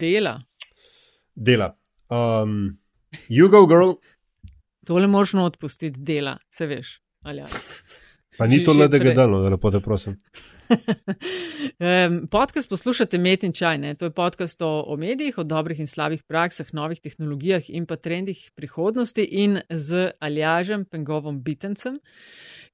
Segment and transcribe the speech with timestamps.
[0.00, 0.42] Dela.
[1.34, 1.76] Dela.
[2.08, 2.78] Um,
[3.28, 3.92] you go, girl.
[4.86, 7.00] Tole možno odpustiti dela, se veš.
[7.24, 7.46] Ja.
[8.38, 10.16] Pa ni to le, da ga delo, da lepo te prosim.
[12.34, 13.78] podcast poslušate Met in Čaj.
[13.78, 13.94] Ne?
[13.94, 17.96] To je podcast o, o medijih, o dobrih in slabih praksah, novih tehnologijah in pa
[17.96, 22.00] trendih prihodnosti in z Aljažem Pengovom Bitencem,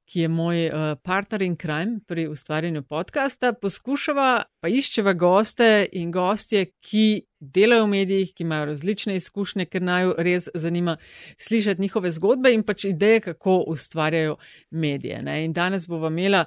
[0.06, 3.52] ki je moj uh, partner in crime pri ustvarjanju podcasta.
[3.52, 9.82] Poskušava pa iščeva goste in gostje, ki delajo v medijih, ki imajo različne izkušnje, ker
[9.82, 10.96] naj res zanima
[11.36, 14.36] slišati njihove zgodbe in pač ideje, kako ustvarjajo
[14.70, 15.22] medije.
[15.22, 15.44] Ne?
[15.44, 16.44] In danes bomo imela,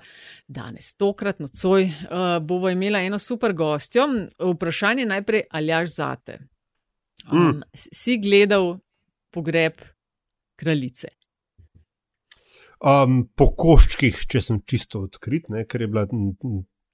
[0.47, 4.07] danes tokrat nocoj, uh, bomo imela eno super gostjo.
[4.39, 6.39] Vprašanje najprej, aljaš zate.
[7.31, 7.61] Um, mm.
[7.75, 8.77] Si gledal
[9.31, 9.81] pogreb
[10.55, 11.18] kraljice?
[12.79, 16.05] Um, po koščkih, če sem čisto odkrit, ne, ker je bila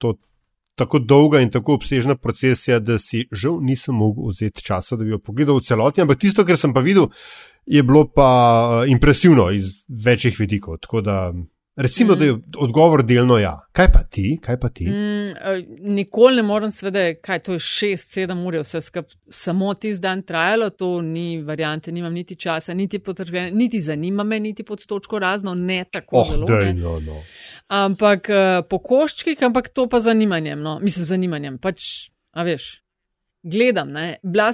[0.02, 0.16] to
[0.76, 5.14] tako dolga in tako obsežna procesija, da si žal nisem mogel vzeti časa, da bi
[5.14, 6.02] jo pogledal v celoti.
[6.02, 7.08] Ampak tisto, kar sem pa videl,
[7.66, 10.82] je bilo pa impresivno iz večjih vidikov.
[10.84, 11.16] Tako da
[11.76, 12.18] Recimo, mm.
[12.18, 13.60] da je odgovor delno ja.
[13.72, 14.38] Kaj pa ti?
[14.42, 14.86] Kaj pa ti?
[14.88, 15.26] Mm,
[15.94, 20.70] nikoli ne morem svede, kaj to je 6-7 ur, vse skupaj samo tisti dan trajalo,
[20.70, 25.54] to ni variante, nimam niti časa, niti potrpljenja, niti zanima me, niti pod točko razno,
[25.54, 26.46] ne tako oh, zelo.
[26.46, 27.20] Dej, no, no.
[27.68, 32.72] Ampak uh, po koščkih, ampak to pa zanimanjem, no, mislim, zanimanjem, pač, a veš.
[33.46, 33.92] Gledam,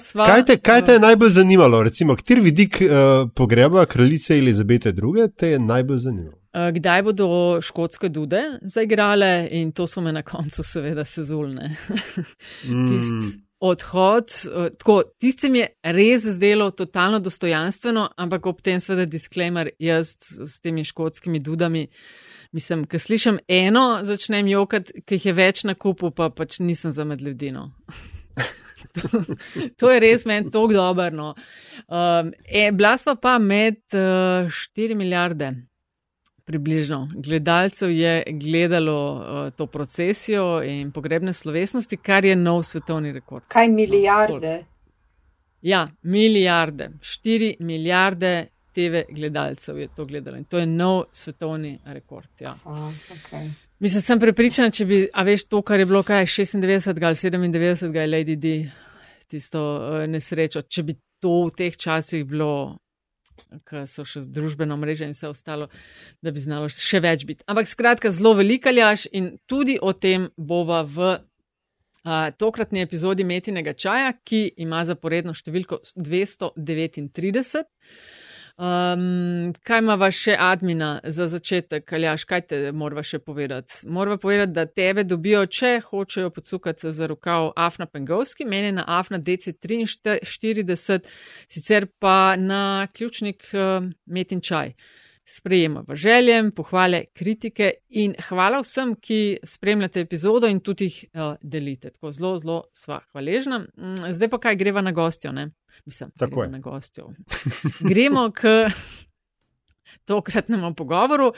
[0.02, 4.90] sva, kaj, te, kaj te je najbolj zanimalo, recimo, kateri vidik uh, pogreba kraljice Elizabete
[4.90, 5.30] II.
[5.36, 6.41] te je najbolj zanimalo?
[6.52, 7.26] Eh, kdaj bodo
[7.64, 11.76] škotske dude zaigrale in to so me na koncu seveda sezulne.
[12.68, 12.88] mm.
[12.88, 18.80] Tist odhod, eh, tako, tist se mi je res zdelo totalno dostojanstveno, ampak ob tem
[18.80, 21.86] seveda disclaimer, jaz s temi škotskimi dudami,
[22.52, 26.92] mislim, ko slišim eno, začnem jokati, ki jih je več na kupu, pa pač nisem
[26.92, 27.70] za med ljudino.
[29.80, 31.32] to je res meni tako dobro.
[31.88, 35.54] Um, e, Blasva pa med uh, 4 milijarde
[36.44, 43.44] približno gledalcev je gledalo uh, to procesijo in pogrebne slovesnosti, kar je nov svetovni rekord.
[43.48, 44.56] Kaj milijarde?
[44.58, 44.64] No,
[45.62, 52.28] ja, milijarde, štiri milijarde TV gledalcev je to gledalo in to je nov svetovni rekord.
[52.40, 52.58] Ja.
[52.64, 53.50] Oh, okay.
[53.78, 57.96] Mislim, sem prepričana, če bi, a veš, to, kar je bilo kaj 96 ali 97,
[57.96, 58.52] je Lady D,
[59.28, 62.78] tisto uh, nesrečo, če bi to v teh časih bilo
[63.68, 65.68] ki so še družbeno mrežo in vse ostalo,
[66.22, 67.44] da bi znalo še več biti.
[67.50, 71.12] Ampak skratka, zelo velika ljaš in tudi o tem bova v
[72.04, 77.64] a, tokratni epizodi Metinega čaja, ki ima zaporedno številko 239.
[78.58, 83.86] Um, kaj ima še admina za začetek, Aljaš, kaj te morava še povedati?
[83.88, 89.18] Morava povedati, da tebe dobijo, če hočejo podsukati za rokav Afna Pengovski, meni na Afna
[89.18, 91.00] DC43,
[91.48, 94.76] sicer pa na ključnik uh, Metin Čaj.
[95.24, 101.36] Sprejema v željem, pohvale, kritike in hvala vsem, ki spremljate epizodo in tudi jih uh,
[101.40, 101.94] delite.
[101.94, 103.62] Tako zelo, zelo sva hvaležna.
[104.10, 105.52] Zdaj pa kaj greva na gostjo, ne?
[105.84, 106.48] Mislim, tako je.
[106.48, 107.08] Na gostjo.
[107.90, 108.68] Gremo k
[110.04, 111.26] tokratnemu pogovoru.
[111.26, 111.34] Uh,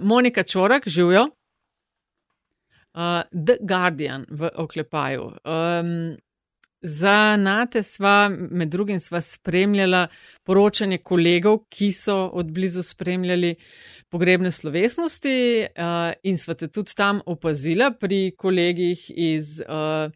[0.00, 1.22] Monika Čorak, živijo.
[2.94, 3.00] Uh,
[3.46, 5.22] The Guardian v oklepaju.
[5.22, 6.16] Um,
[6.80, 10.06] za Nate sva, med drugim, sva spremljala
[10.44, 13.54] poročanje kolegov, ki so odblizu spremljali
[14.12, 19.60] pogrebne slovesnosti uh, in sva te tudi tam opazila pri kolegih iz.
[19.64, 20.12] Uh,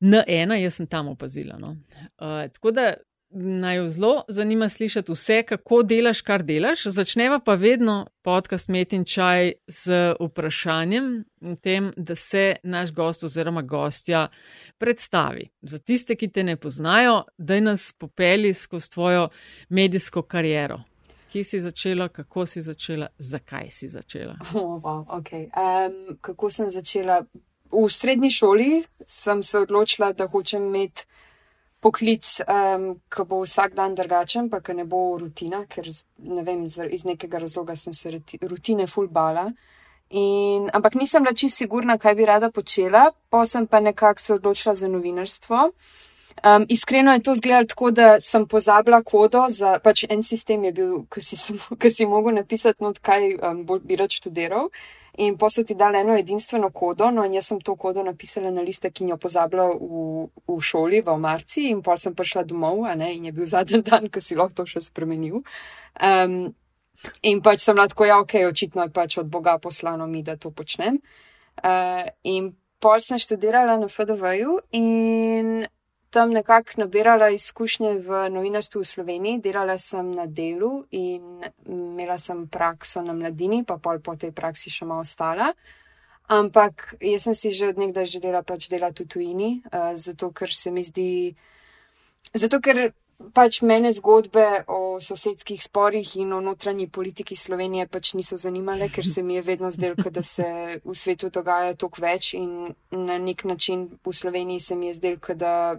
[0.00, 1.58] N1, jaz sem tam opazila.
[1.58, 1.76] No.
[2.18, 2.94] Uh, tako da
[3.34, 6.84] naj jo zelo zanima slišati vse, kako delaš, kar delaš.
[6.84, 11.24] Začneva pa vedno podcast Metin Čaj z vprašanjem
[11.62, 14.28] tem, da se naš gost oziroma gostja
[14.78, 15.48] predstavi.
[15.60, 19.28] Za tiste, ki te ne poznajo, da nas popeli skozi tvojo
[19.68, 20.80] medijsko kariero.
[21.32, 24.36] Kje si začela, kako si začela, zakaj si začela?
[24.54, 25.44] Oh, wow, okay.
[25.44, 27.24] um, kako sem začela?
[27.74, 28.70] V srednji šoli
[29.06, 31.06] sem se odločila, da hočem imeti
[31.84, 35.88] poklic, um, ki bo vsak dan drugačen, pa ki ne bo rutina, ker
[36.24, 39.50] ne vem, iz nekega razloga sem se rutine fulbala.
[40.14, 44.34] In, ampak nisem bila čisto sigurna, kaj bi rada počela, pa sem pa nekako se
[44.34, 45.70] odločila za novinarstvo.
[46.44, 50.64] Um, iskreno je to izgledalo tako, da sem pozabila kodo za pač en sistem,
[51.10, 51.36] ki si,
[51.96, 54.68] si mogel napisati, not, kaj um, bi rad študiral.
[55.18, 58.50] In pa so ti dali eno edinstveno kodo, no in jaz sem to kodo napisala
[58.50, 62.82] na liste, ki jo pozabila v, v šoli, v Marci, in pa sem prišla domov,
[62.98, 65.44] ne, in je bil zadnji dan, ko si lahko to še spremenil.
[66.02, 66.50] Um,
[67.22, 70.50] in pač sem lahko, ja, ok, očitno je pač od Boga poslano mi, da to
[70.50, 70.98] počnem.
[71.62, 72.50] Uh, in
[72.82, 75.62] pol sem študirala na FDV-ju in
[76.14, 82.46] tam nekako nabirala izkušnje v novinarstvu v Sloveniji, delala sem na delu in imela sem
[82.46, 85.50] prakso na mladini, pa pol po tej praksi še malo ostala.
[86.30, 90.54] Ampak jaz sem si že od nekdaj želela pač delati v tujini, uh, zato ker
[90.54, 91.34] se mi zdi,
[92.30, 92.94] zato ker
[93.34, 99.06] pač mene zgodbe o sosedskih sporih in o notranji politiki Slovenije pač niso zanimale, ker
[99.06, 103.44] se mi je vedno zdelo, da se v svetu dogaja toliko več in na nek
[103.44, 105.74] način v Sloveniji se mi je zdelo, da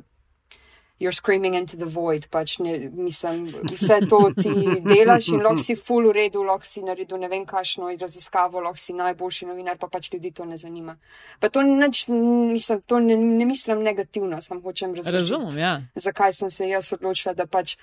[0.99, 4.51] you're screaming into the void, pač ne, mislim, vse to ti
[4.83, 8.79] delaš in lahko si full v redu, lahko si naredil ne vem kakšno raziskavo, lahko
[8.79, 10.95] si najboljši novinar, pa pač ljudi to ne zanima.
[11.39, 15.17] Pa to, nič, mislim, to ne, ne mislim negativno, sam hočem razumeti.
[15.17, 15.81] Razumem, ja.
[15.95, 17.75] Zakaj sem se jaz odločila, da pač,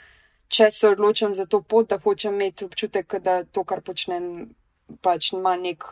[0.48, 4.54] če se odločam za to pot, da hočem imeti občutek, da to, kar počnem,
[5.04, 5.84] pač ima nek,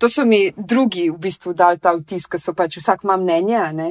[0.02, 3.60] to so mi drugi v bistvu dali ta vtis, ker so pač vsak ima mnenje,
[3.78, 3.90] ne?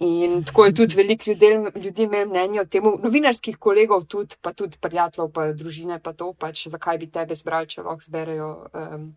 [0.00, 1.46] In tako je tudi veliko ljudi,
[1.84, 6.32] ljudi imel mnenje o tem, novinarskih kolegov tudi, pa tudi prijateljev, pa družine, pa to
[6.32, 9.10] pač, zakaj bi tebe zbrali, če lahko zberejo um,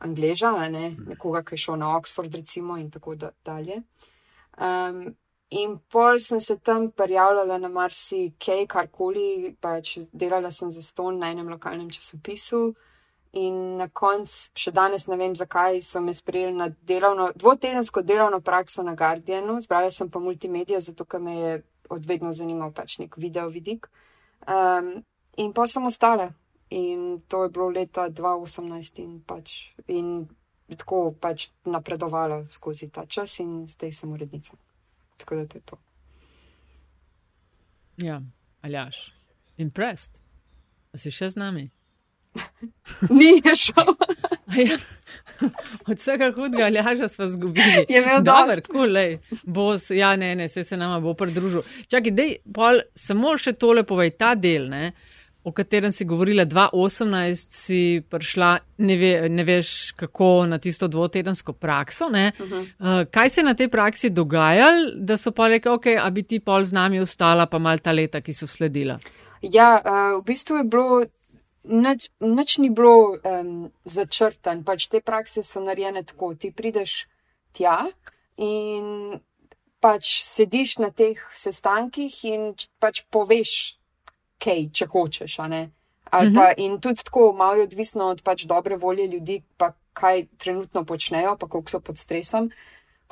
[0.00, 0.94] angleža, ne?
[1.10, 3.82] nekoga, ki je šel na Oxford, recimo, in tako da, dalje.
[4.56, 5.02] Um,
[5.52, 11.20] in pol sem se tam prijavljala na marsi kaj, karkoli, pač delala sem za ston
[11.20, 12.70] na enem lokalnem časopisu.
[13.32, 18.42] In na koncu, še danes ne vem, zakaj so me sprejeli na delovno, dvotedensko delovno
[18.44, 21.54] prakso na Guardianu, zbrala sem pa multimedijo, zato ker me je
[21.88, 23.88] odvedno zanimal pač nek video vidik.
[24.44, 24.98] Um,
[25.40, 26.28] in pa sem ostala.
[26.72, 30.28] In to je bilo leta 2018 in pač in
[30.76, 34.56] tako pač napredovala skozi ta čas in zdaj sem urednica.
[35.16, 35.76] Tako da to je to.
[37.96, 38.22] Ja,
[38.60, 39.12] aljaš.
[39.56, 40.20] Impressed.
[40.92, 41.70] A si še z nami?
[43.18, 43.94] Ni je šel.
[44.56, 44.76] Ja.
[45.88, 47.86] Od vsega hudega ljaža smo zgubili.
[47.88, 51.62] Je imel dober, kul, cool, bos, ja, ne, ne, se se nama bo pridružil.
[51.88, 54.92] Čakaj, dej, pol, samo še tole povej, ta del, ne,
[55.44, 57.80] o katerem si govorila 2018, si
[58.10, 62.32] prišla, ne, ve, ne veš kako, na tisto dvotedensko prakso, ne.
[62.38, 62.60] Uh -huh.
[62.60, 66.40] uh, kaj se na tej praksi dogajal, da so pa rekli, ok, a bi ti
[66.40, 68.98] pol z nami ostala pa mal ta leta, ki so sledila?
[69.42, 71.02] Ja, uh, v bistvu je bilo
[71.64, 76.34] nič, nič ni bilo um, začrtan, pač te prakse so narejene tako.
[76.34, 77.06] Ti prideš
[77.54, 77.86] tja
[78.36, 79.20] in
[79.82, 82.52] pač sediš na teh sestankih in
[82.82, 83.78] pač poveš,
[84.42, 85.38] kaj, če hočeš.
[85.42, 86.58] Ali pa mhm.
[86.58, 91.36] in tudi tako, malo je odvisno od pač dobre volje ljudi, pa kaj trenutno počnejo,
[91.36, 92.50] pa koliko so pod stresom.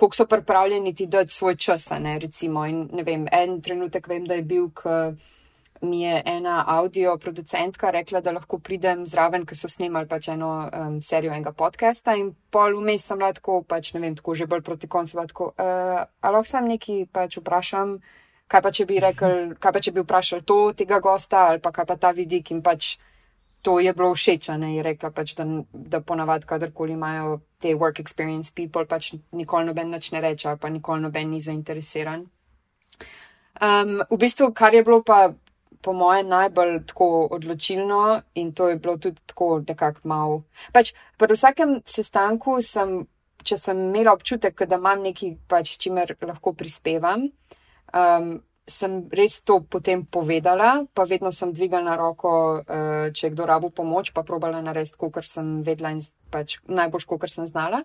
[0.01, 2.65] Kako so pripravljeni ti dati svoj čas, ne, recimo.
[2.67, 5.13] In, ne vem, en trenutek vem, da je bil, ker
[5.81, 10.51] mi je ena audio producentka rekla, da lahko pridem zraven, ker so snimali pač eno
[10.69, 14.63] um, serijo enega podcasta in pol vmes sem lahko, pač ne vem, tako že bolj
[14.67, 17.99] proti koncu, lahko, uh, ali lahko sem neki pač vprašam,
[18.51, 21.73] kaj pa če bi rekel, kaj pa če bi vprašal to tega gosta ali pa
[21.73, 22.97] kaj pa ta vidik in pač
[23.63, 28.01] to je bilo všeč, ne, je rekla pač, da, da ponavad, kadarkoli imajo te work
[28.01, 32.25] experience people, pač nikoli noben nič ne reče ali pa nikoli noben ni zainteresiran.
[33.61, 35.35] Um, v bistvu, kar je bilo pa
[35.83, 40.43] po mojem, najbolj tako odločilno in to je bilo tudi tako nekako mal.
[40.73, 43.07] Pač pri vsakem sestanku sem,
[43.45, 47.31] če sem imela občutek, da imam nekaj, pač čimer lahko prispevam,
[47.95, 48.31] um,
[48.71, 53.73] sem res to potem povedala, pa vedno sem dvigala roko, uh, če je kdo rabo
[53.75, 57.83] pomoč, pa probala narediti, kot sem vedela in pač najbolj, kar sem znala.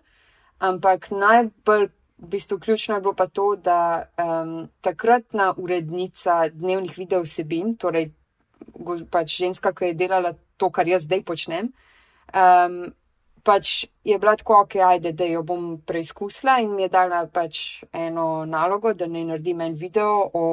[0.62, 7.22] Ampak najbolj v bistvu ključno je bilo pa to, da um, takratna urednica dnevnih video
[7.22, 8.10] vsebin, torej
[9.10, 11.72] pač ženska, ki je delala to, kar jaz zdaj počnem,
[12.32, 12.94] um,
[13.46, 17.82] pač je bila tako, ok, ajde, da jo bom preizkusila in mi je dala pač
[17.92, 20.46] eno nalogo, da ne naredim en video o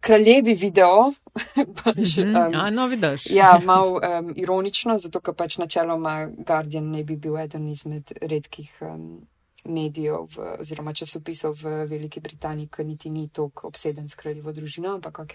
[0.00, 1.12] kraljevi video.
[1.82, 3.30] pač, um, ja, no, vidiš.
[3.34, 8.70] ja, mal um, ironično, zato ker pač načeloma Guardian ne bi bil eden izmed redkih.
[8.80, 9.26] Um,
[9.68, 14.94] medijev v, oziroma časopisov v Veliki Britaniji, ki niti ni tako obseden s kraljevo družino,
[14.96, 15.34] ampak ok.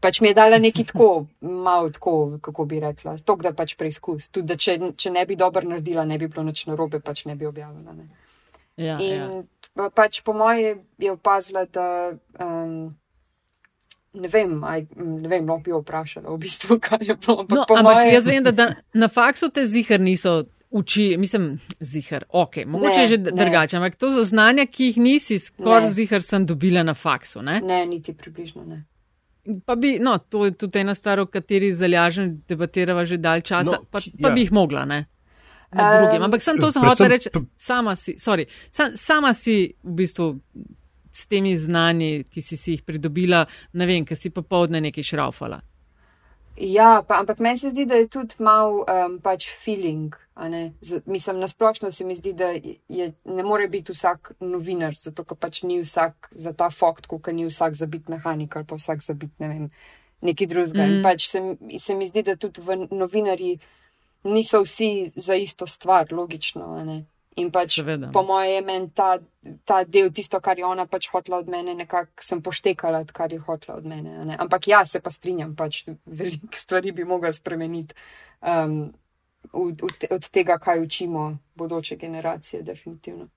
[0.00, 4.28] Pač mi je dala neki tako, malo tako, kako bi rekla, stok da pač preizkus.
[4.28, 7.36] Tudi, da če, če ne bi dobro naredila, ne bi bilo nič narobe, pač ne
[7.36, 7.96] bi objavila.
[7.96, 8.08] Ne.
[8.76, 9.44] Ja, In
[9.76, 9.90] ja.
[9.90, 12.14] pač po moje je opazila, da.
[12.40, 12.94] Um,
[14.16, 17.42] Ne vem, aj, ne vem, lahko bi jo vprašala, v bistvu, kaj je bilo.
[17.42, 20.46] Ampak, No, ampak moje, jaz vem, da, da na faksu te zihar niso
[20.76, 21.48] uči, mislim,
[21.82, 25.90] zihar, ok, mogoče Ne, je že drugače, ampak to so znanja, ki jih nisi skoraj
[25.90, 27.42] zihar sem dobila na faksu.
[27.42, 27.60] Ne?
[27.60, 28.84] Ne, niti približno ne.
[29.62, 33.70] Pa bi, no, to je tudi ena stvar, o kateri zalažen debatirava že dalj časa,
[33.72, 34.34] No, pa, ki- pa ja.
[34.34, 35.04] bi jih mogla, ne?
[35.70, 36.22] Med Em, drugim.
[36.22, 40.26] Ampak sem to sem hotel reči, sama si, sorry, sam, sama si v bistvu
[41.12, 45.60] s temi znanji, ki si si jih pridobila, ne vem, ker si popovdne nekaj šraufala.
[46.56, 50.14] Ja, pa, ampak meni se zdi, da je tudi mal um, pač feeling.
[50.80, 52.48] Z, mislim, nasplošno se mi zdi, da
[52.88, 57.28] je, ne more biti vsak novinar, zato ker pač ni vsak za ta fakt, kot
[57.32, 59.70] ni vsak za biti mehanik ali pa vsak za biti, ne vem,
[60.20, 60.84] neki drugega.
[60.84, 60.96] Mm.
[60.96, 61.42] In pač se,
[61.78, 63.58] se mi zdi, da tudi v novinarji
[64.24, 66.72] niso vsi za isto stvar, logično.
[67.36, 68.08] In pač, Seveda.
[68.12, 69.18] po moje, je meni ta,
[69.68, 73.38] ta del, tisto, kar je ona pač hotla od mene, nekako sem poštekala, kar je
[73.44, 74.14] hotla od mene.
[74.16, 74.36] a ne.
[74.40, 77.94] Ampak ja, se pa strinjam, pač veliko stvari bi mogla spremeniti
[78.40, 78.88] um,
[79.52, 83.28] v te, od tega, kaj učimo bodoče generacije, definitivno.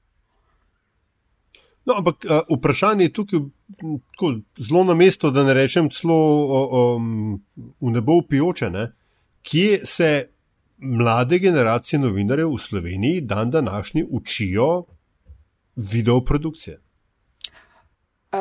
[1.86, 3.40] No, ampak uh, vprašanje je tukaj
[3.80, 7.40] tako, zelo na mesto, da ne rečem celo o, o, m,
[7.82, 8.70] v nebo pijoče.
[8.70, 8.92] Ne?
[9.44, 10.30] Kje se
[10.80, 14.84] mlade generacije novinarjev v Sloveniji dan današnji učijo
[15.76, 16.82] videoprodukcije?
[18.32, 18.40] Uh,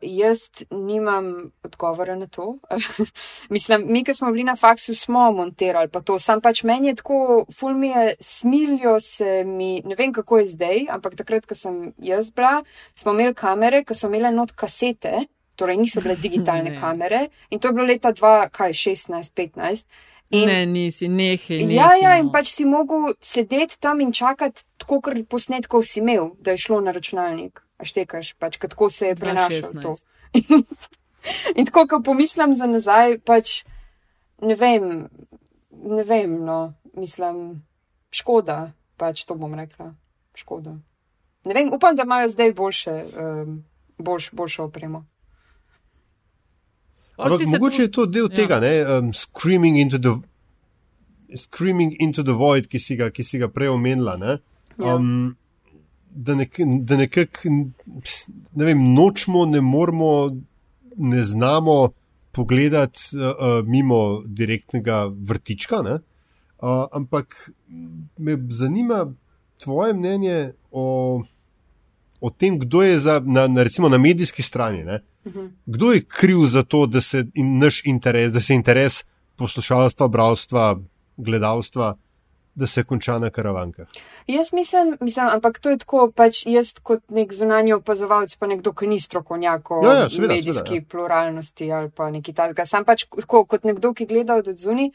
[0.00, 2.58] jaz nimam odgovora na to.
[3.48, 6.18] Mislim, mi, ki smo bili na faksu, smo montirali pa to.
[6.18, 10.48] Sam pač meni je tako, ful mi je, smilijo se mi, ne vem kako je
[10.48, 12.62] zdaj, ampak takrat, ko sem jaz bila,
[12.94, 15.24] smo imeli kamere, ki so imele not kasete,
[15.56, 16.80] torej niso bile digitalne Ne.
[16.80, 19.86] kamere in to je bilo leta 2016-15.
[20.32, 21.66] In Ne, nisi, nehej.
[21.68, 22.20] Ja, ja, no.
[22.22, 26.62] in pač si mogel sedeti tam in čakati, tako kot posnetkov si imel, da je
[26.64, 27.60] šlo na računalnik.
[27.76, 29.92] A štekaš, pač kako se je prenašalo to.
[29.92, 30.08] 2016.
[31.56, 33.62] In tako, ko pomislim za nazaj, pač
[34.42, 35.08] ne vem,
[35.70, 37.62] ne vem, no, mislim,
[38.10, 39.92] škoda, pač to bom rekla,
[40.34, 40.76] škoda.
[41.44, 43.62] Ne vem, upam, da imajo zdaj boljše, um,
[43.98, 45.04] boljš, boljšo opremo.
[47.24, 48.36] Ampak mogoče tu- je to del ja.
[48.36, 50.12] tega, ne, um, screaming, into the,
[51.36, 54.16] screaming into the void, ki si ga, ki si ga prej omenila.
[54.16, 54.38] Ne,
[54.78, 54.96] Ja.
[54.96, 55.36] um,
[56.10, 57.48] da nek, da nekako,
[58.52, 60.36] ne vem, nočemo, ne moramo,
[60.96, 61.90] ne znamo
[62.32, 65.82] pogledati uh, uh, mimo direktnega vrtička.
[65.82, 66.00] Ne, uh,
[66.92, 67.50] ampak
[68.18, 69.12] me zanima
[69.58, 70.38] tvoje mnenje
[70.70, 71.22] o,
[72.20, 74.84] o tem, kdo je za, na, na, recimo, na medijski strani.
[74.84, 75.00] Ne,
[75.66, 79.04] Kdo je kriv za to, da se in naš interes, da se interes
[79.36, 80.76] poslušalstva, bralstva,
[81.16, 81.96] gledalstva,
[82.54, 83.86] da se konča na karavankah?
[84.26, 88.72] Jaz mislim, mislim, ampak to je tako, pač jaz kot nek zunanji opazovalec, pa nekdo,
[88.72, 90.88] ki ni strokovnjak o Ja, ja, seveda, medijski seveda, ja.
[90.90, 92.66] pluralnosti ali pa neki takega.
[92.66, 94.90] Sam pač tako, kot nekdo, ki gleda od zunaj,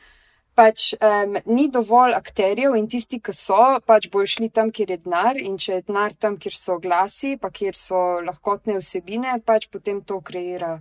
[0.58, 4.98] pač um, ni dovolj akterjev in tisti, ki so, pač bojo šli tam, kjer je
[5.06, 9.70] denar in če je denar tam, kjer so glasi, pa kjer so lahkotne vsebine, pač
[9.72, 10.80] potem to kreira.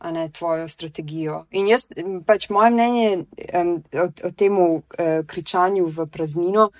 [0.00, 1.42] A ne tvojo strategijo.
[1.60, 1.82] In jaz,
[2.24, 3.08] pač moje mnenje
[3.58, 4.78] um, o, o tem uh,
[5.28, 6.70] kričanju v praznino,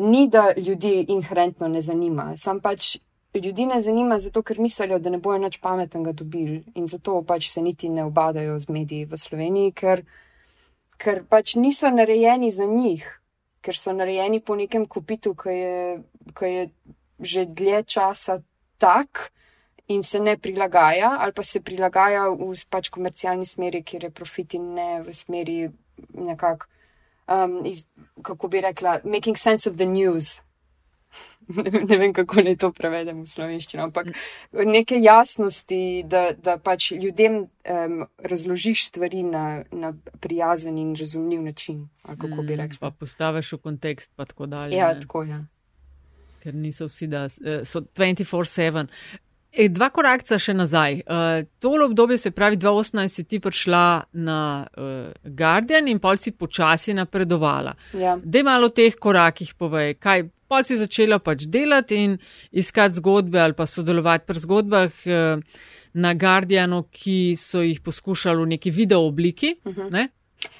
[0.00, 2.30] ni, da ljudi inherentno ne zanima.
[2.40, 2.94] Sam pač
[3.34, 7.50] ljudi ne zanima zato, ker mislijo, da ne bojo nič pametnega dobili in zato pač
[7.50, 10.02] se niti ne obadajo z mediji v Sloveniji, ker,
[11.00, 13.04] ker pač niso narejeni za njih,
[13.64, 15.76] ker so narejeni po nekem kopitu, ki je,
[16.36, 16.64] ki je
[17.20, 18.40] že dlje časa
[18.80, 19.30] tak
[19.88, 24.54] in se ne prilagaja, ali pa se prilagaja v pač komercialni smeri, kjer je profit
[24.56, 25.58] in ne v smeri
[26.14, 26.68] nekako,
[27.28, 27.84] um, iz,
[28.22, 30.40] kako bi rekla, making sense of the news.
[31.64, 34.12] ne, ne vem, kako naj to prevedem v slovenščino, ampak
[34.52, 41.88] neke jasnosti, da, da pač ljudem um, razložiš stvari na, na prijazen in razumljiv način,
[42.06, 42.78] kako bi Mm, rekel.
[42.80, 44.76] Pa postaviš v kontekst, pa tako dalje.
[44.76, 45.00] Ja, ne.
[45.00, 45.30] tako je.
[45.30, 45.44] Ja.
[46.40, 48.88] ker niso vsi, da eh, so 24-7.
[49.50, 51.00] E, dva korakca še nazaj.
[51.10, 53.86] Uh, tole obdobje, se pravi 2018, si ti prišla
[54.22, 57.74] na uh, Guardian in pol si počasi napredovala.
[57.98, 58.14] Ja.
[58.22, 62.16] Dej malo o teh korakih povej, kaj pol si začela pač delati in
[62.50, 65.42] iskati zgodbe ali pa sodelovati pri zgodbah uh,
[65.94, 69.56] na Guardianu, ki so jih poskušali v neki video obliki.
[69.64, 69.92] Uh -huh.
[69.92, 70.08] ne?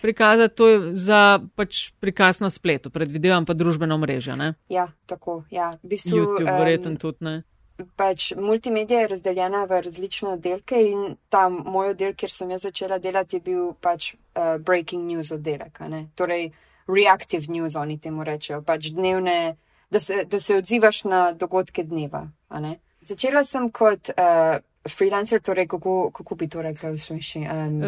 [0.02, 4.54] Prikazati to je za pač prikaz na spletu, predvidevam pa družbeno mrežo, ne?
[4.68, 5.44] ja, tako.
[5.50, 5.78] Ja.
[5.82, 7.42] V bistvu, YouTube, verjetno tudi ne.
[7.96, 12.98] pač multimedija je razdeljena v različne oddelke in ta moj oddelek, kjer sem jaz začela
[12.98, 15.80] delati, je bil pač uh, breaking news oddelek.
[16.14, 16.50] Torej,
[16.88, 19.56] reactive news oni temu rečejo, pač dnevne,
[19.90, 22.28] da se, da se odzivaš na dogodke dneva.
[23.00, 27.48] Začela sem kot uh, freelancer, torej kako, kako bi to rekla v slovenščini.
[27.48, 27.82] Um,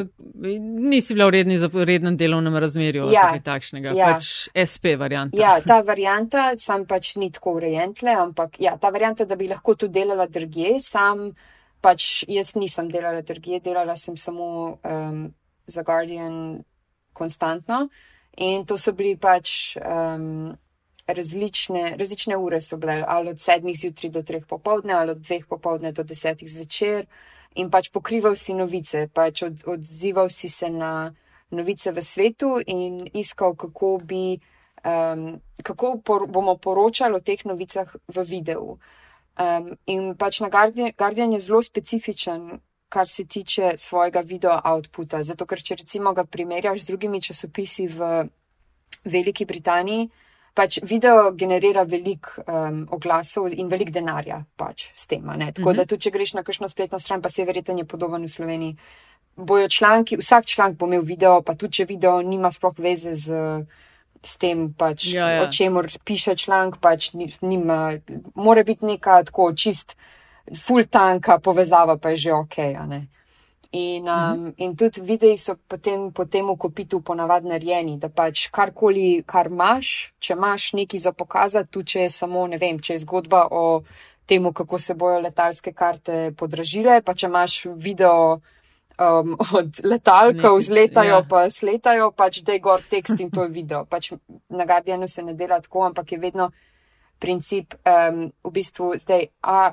[0.45, 4.13] Eh, Nisi bila v redni, rednem delovnem razmerju ali Ja, kaj takšnega, ja.
[4.13, 5.39] pač SP varianta.
[5.41, 9.49] Ja, ta varianta, sam pač ni tako urejen tle, ampak ja, ta varianta, da bi
[9.49, 11.31] lahko tu delala drugje, sam
[11.83, 15.23] pač jaz nisem delala drugje, delala sem samo um,
[15.67, 16.63] za Guardian
[17.13, 17.89] konstantno
[18.37, 20.53] in to so bili pač um,
[21.07, 25.47] različne, različne ure so bile, ali od sedmih zjutraj do treh popovdne, ali od dveh
[25.47, 27.07] popovdne do desetih zvečer
[27.55, 31.15] in pač pokrival si novice, pač od, odzival si se na
[31.51, 34.41] novice v svetu in iskal, kako bi,
[34.85, 38.79] um, kako por, bomo poročali o teh novicah v videu.
[39.37, 45.23] Um, in pač na Guardian, Guardian je zelo specifičen, kar se tiče svojega video outputa.
[45.23, 48.29] Zato, ker če recimo ga primerjaš z drugimi časopisi v
[49.05, 50.11] Veliki Britaniji,
[50.55, 55.23] pač video generira veliko um, oglasov in veliko denarja pač s tem.
[55.23, 55.77] Tako mm -hmm.
[55.77, 58.77] da tudi, če greš na kakšno spletno stran, pa se verjetno je podoben v Sloveniji,
[59.37, 63.33] bojo članki, vsak članek bo imel video, pa tudi, če video nima sploh veze z.
[64.25, 65.43] S tem, pač, Ja, ja.
[65.43, 67.99] o čemer piše članek, pač ni- nima,
[68.35, 69.97] mora biti neka tako čist
[70.67, 72.59] full tanka povezava, pa je že ok.
[72.59, 73.09] a ne.
[73.73, 79.23] In, um, in tudi videi so potem po tem kopitu ponavadi narejeni, da pač karkoli,
[79.25, 83.05] kar imaš, če imaš nekaj za pokazati, tudi če je samo, ne vem, če je
[83.07, 83.63] zgodba o
[84.29, 88.43] tem, kako se bojo letalske karte podražile, pa če imaš video
[89.01, 91.25] um, od letal, Nekaj- vzletajo, ja.
[91.29, 93.85] pa sletajo, pač da je gor tekst in to je video.
[93.89, 94.13] Pač
[94.49, 96.51] na Guardianu se ne dela tako, ampak je vedno
[97.19, 99.31] princip um, v bistvu zdaj.
[99.43, 99.73] A,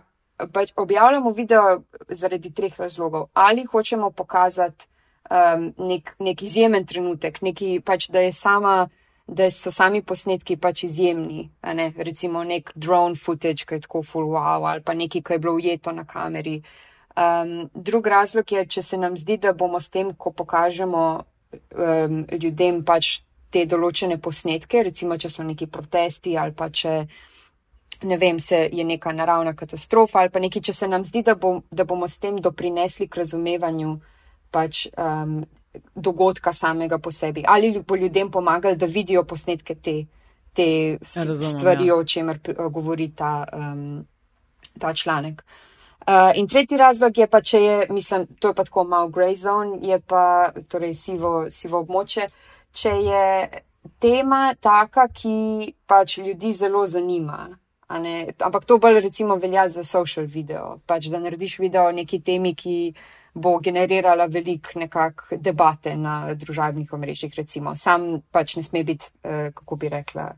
[0.54, 3.28] pač objavljamo video zaradi treh razlogov.
[3.34, 4.88] Ali hočemo pokazati
[5.30, 8.88] um, nek, nek izjemen trenutek, neki, pač, da, je sama,
[9.28, 11.49] da so sami posnetki pač izjemni.
[11.63, 11.91] Ne?
[11.97, 15.56] Recimo nek drone footage, ki je tako full wow, ali pa nekaj, ki je bilo
[15.60, 16.60] ujeto na kameri.
[17.19, 22.21] Um, drug razlog je, če se nam zdi, da bomo s tem, ko pokažemo um,
[22.32, 26.93] ljudem pač te določene posnetke, recimo, če so neki protesti ali pa če
[28.03, 31.35] ne vem, se je neka naravna katastrofa ali pa nekaj, če se nam zdi, da,
[31.35, 33.99] bom, da bomo s tem doprinesli k razumevanju
[34.51, 35.41] pač um,
[35.95, 37.43] dogodka samega po sebi.
[37.47, 40.05] Ali bo ljudem pomagali, da vidijo posnetke te,
[40.53, 41.95] te st- Razumem, stvari, ja.
[41.95, 42.39] o čemer
[42.71, 44.05] govori ta, um,
[44.79, 45.43] ta članek.
[46.07, 49.35] Uh, in tretji razlog je pa, če je, mislim, to je pa tako malo grey
[49.35, 52.29] zone, je pa torej sivo, sivo območje,
[52.71, 53.49] če je
[53.99, 57.49] tema taka, ki pač ljudi zelo zanima.
[57.89, 62.54] Ampak to bolj recimo velja za social video, pač da narediš video o neki temi,
[62.56, 62.93] ki
[63.34, 67.75] bo generirala veliko nekak debate na družabnih omrežjih, recimo.
[67.75, 70.30] Sam pač ne sme biti, eh, kako bi rekla,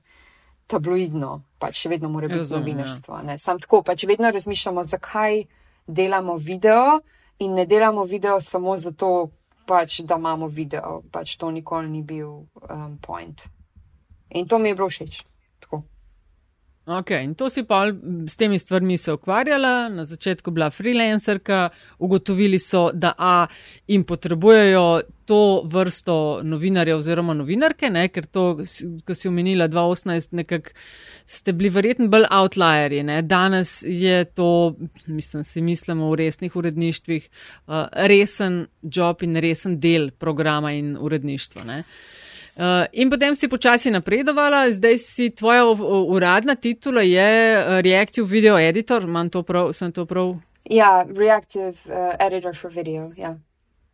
[0.67, 2.73] tabloidno, pač še vedno mora biti Razumem, ja.
[2.75, 3.21] novinarstvo.
[3.27, 3.37] ne.
[3.37, 5.43] Sam tako, pač vedno razmišljamo, zakaj
[5.87, 7.01] delamo video
[7.39, 9.29] in ne delamo video samo zato,
[9.67, 11.01] pač, da imamo video.
[11.11, 12.29] Pač to nikoli ni bil
[12.69, 13.43] um, point.
[14.29, 15.30] In to mi je bilo všeč.
[16.85, 17.83] Ok, in to si pa
[18.27, 23.47] s temi stvarmi se ukvarjala, na začetku bila freelancerka, ugotovili so, da A
[23.87, 28.45] jim potrebujejo to vrsto novinarjev oziroma novinarke, ne, ker to,
[29.05, 30.73] ko si omenila 2018, nekako
[31.25, 33.03] ste bili verjetno bolj outlierji.
[33.03, 33.21] Ne.
[33.21, 37.29] Danes je to, mislim, si mislimo v resnih uredništvih,
[37.67, 41.63] uh, resen job in resen del programa in uredništva.
[41.63, 41.83] Ne.
[42.57, 48.59] Uh, in potem si počasi napredovala, zdaj si tvoja uradna titula je uh, Reactive Video
[48.59, 50.35] Editor, imam to prav, sem to prav.
[50.67, 53.11] Ja, reactive uh, editor for video.
[53.15, 53.37] Ja.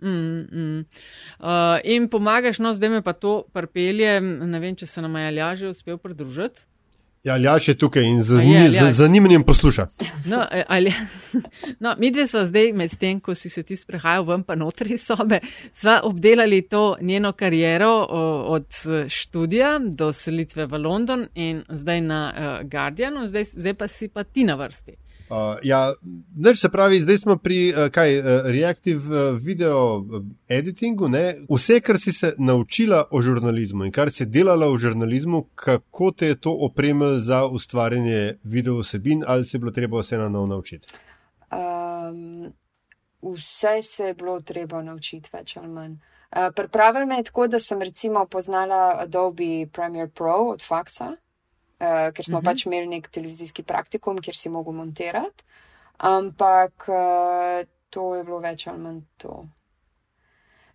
[0.02, 0.86] Mm, mm.
[1.39, 5.28] Uh, in pomagaš, no zdaj me pa to pripelje, ne vem, če se nam je
[5.28, 6.65] Aljaž že uspel pridružiti.
[7.23, 8.93] Ja, Aljaš je tukaj in z je, z Aljaž?
[8.95, 9.88] zanimanjem posluša.
[10.25, 10.93] No, ali,
[11.84, 15.06] no, mi dve smo zdaj, medtem ko si se ti sprehajal ven, pa notri iz
[15.06, 15.39] sobe,
[15.73, 18.21] sva obdelali to njeno kariero o,
[18.53, 23.88] od eh, študija do selitve v London in zdaj na uh, Guardianu, zdaj, zdaj pa
[23.88, 25.07] si pa ti na vrsti.
[25.30, 25.94] Uh, ja,
[26.36, 31.10] neč se pravi, zdaj smo pri uh, kaj, uh, reactive uh, video uh, editingu.
[31.12, 31.36] Ne?
[31.50, 36.32] Vse, kar si se naučila o žurnalizmu in kar si delala v žurnalizmu, kako te
[36.32, 40.48] je to opremilo za ustvarjanje video vsebin, ali se je bilo treba vse na novo
[40.48, 40.88] naučiti?
[41.52, 42.54] Um,
[43.22, 46.00] vse se je bilo treba naučiti, več ali manj.
[46.32, 51.18] Uh, Pripravili me je tako, da sem recimo poznala Adobe Premiere Pro od Faxa,
[51.80, 52.46] uh, ker smo uh -huh.
[52.46, 55.44] pač imeli nek televizijski praktikum, kjer si mogel montirati.
[55.98, 59.46] Ampak uh, to je bilo več ali manj to.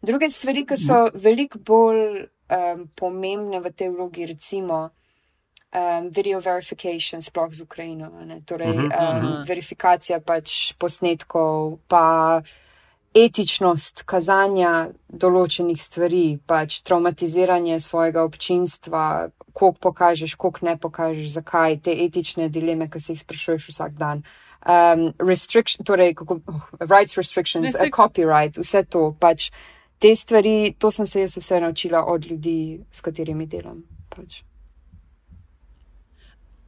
[0.03, 4.91] Druge stvari, ki so veliko bolj um, pomembne v tej vlogi, recimo
[5.73, 9.45] um, video verification, sploh z Ukrajino, ne, torej Mhm, um, aha.
[9.47, 12.43] verifikacija pač posnetkov, pa
[13.15, 21.97] etičnost kazanja določenih stvari, pač traumatiziranje svojega občinstva, koliko pokažeš, koliko ne pokažeš, zakaj, te
[22.05, 24.25] etične dileme, ki se jih sprašuješ vsak dan.
[24.63, 29.51] Um, restriction, torej, kako, oh, rights restrictions, saj- copyright, vse to, pač
[29.99, 33.83] te stvari, to sem se jaz vse naučila od ljudi, s katerimi delam.
[34.09, 34.43] Pač.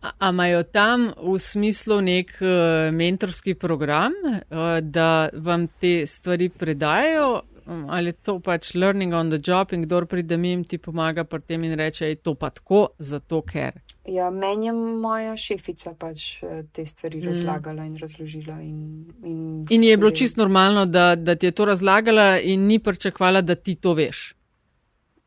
[0.04, 2.48] A imajo tam v smislu nek uh,
[2.92, 4.36] mentorski program, uh,
[4.80, 7.30] da vam te stvari predajo,
[7.66, 11.24] um, ali je to pač learning on the job in kdor pride mim, ti pomaga
[11.24, 13.80] pri tem in reče, je to pa tako, zato ker.
[14.04, 17.20] Ja, meni je moja šefica pač eh, te stvari Mm.
[17.20, 17.28] mm.
[17.28, 18.60] razlagala in razložila.
[18.60, 18.80] In,
[19.24, 23.40] in, In je bilo čisto normalno, da, da ti je to razlagala in ni pričakvala,
[23.40, 24.34] da ti to veš.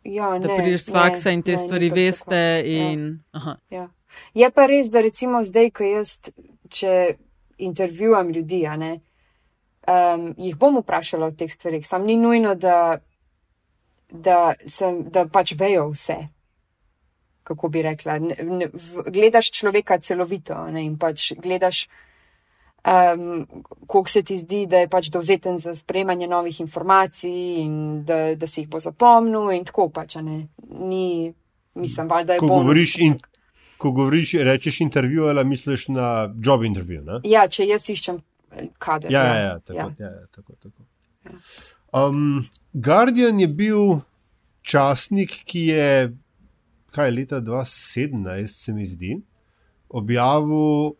[0.04, 2.30] ja, Da ne, prideš ne, faksa in te ne, stvari veste.
[2.62, 2.92] pričakovala.
[2.92, 3.58] In, aha.
[3.70, 3.90] Ja, ja.
[4.34, 6.18] Je pa res, da recimo zdaj, ko jaz,
[6.70, 7.18] če
[7.58, 9.00] intervjuvam ljudi, ne,
[9.88, 11.86] um, jih bom vprašala o teh stvarih.
[11.88, 13.00] Sam ni nujno, da,
[14.10, 16.18] da, sem, da pač vejo vse.
[17.48, 21.86] Kako bi rekla, ne, ne, v, gledaš človeka celovito ne, in pač gledaš,
[22.84, 23.48] um,
[23.88, 28.48] koliko se ti zdi, da je pač dovzeten za sprejemanje novih informacij in da, da
[28.48, 30.48] si jih bo zapomnil in tako pač, ne.
[30.68, 31.34] Ni,
[31.80, 32.64] mislim, valjda je Ko bonus.
[32.64, 33.18] govoriš, in,
[33.78, 37.02] ko govoriš, rečeš intervju ali misliš na job intervju.
[37.04, 37.22] Ne?
[37.24, 38.20] Ja, če jaz iščem
[38.52, 39.12] eh, kader.
[39.12, 39.92] Ja, ja, ja, tako, ja.
[40.00, 40.12] ja.
[40.22, 40.84] Ja, tako, tako.
[41.94, 44.00] Um, Guardian je bil
[44.62, 46.14] časnik, ki je,
[46.96, 49.18] kaj leta 2017, se mi zdi,
[49.90, 50.94] objavil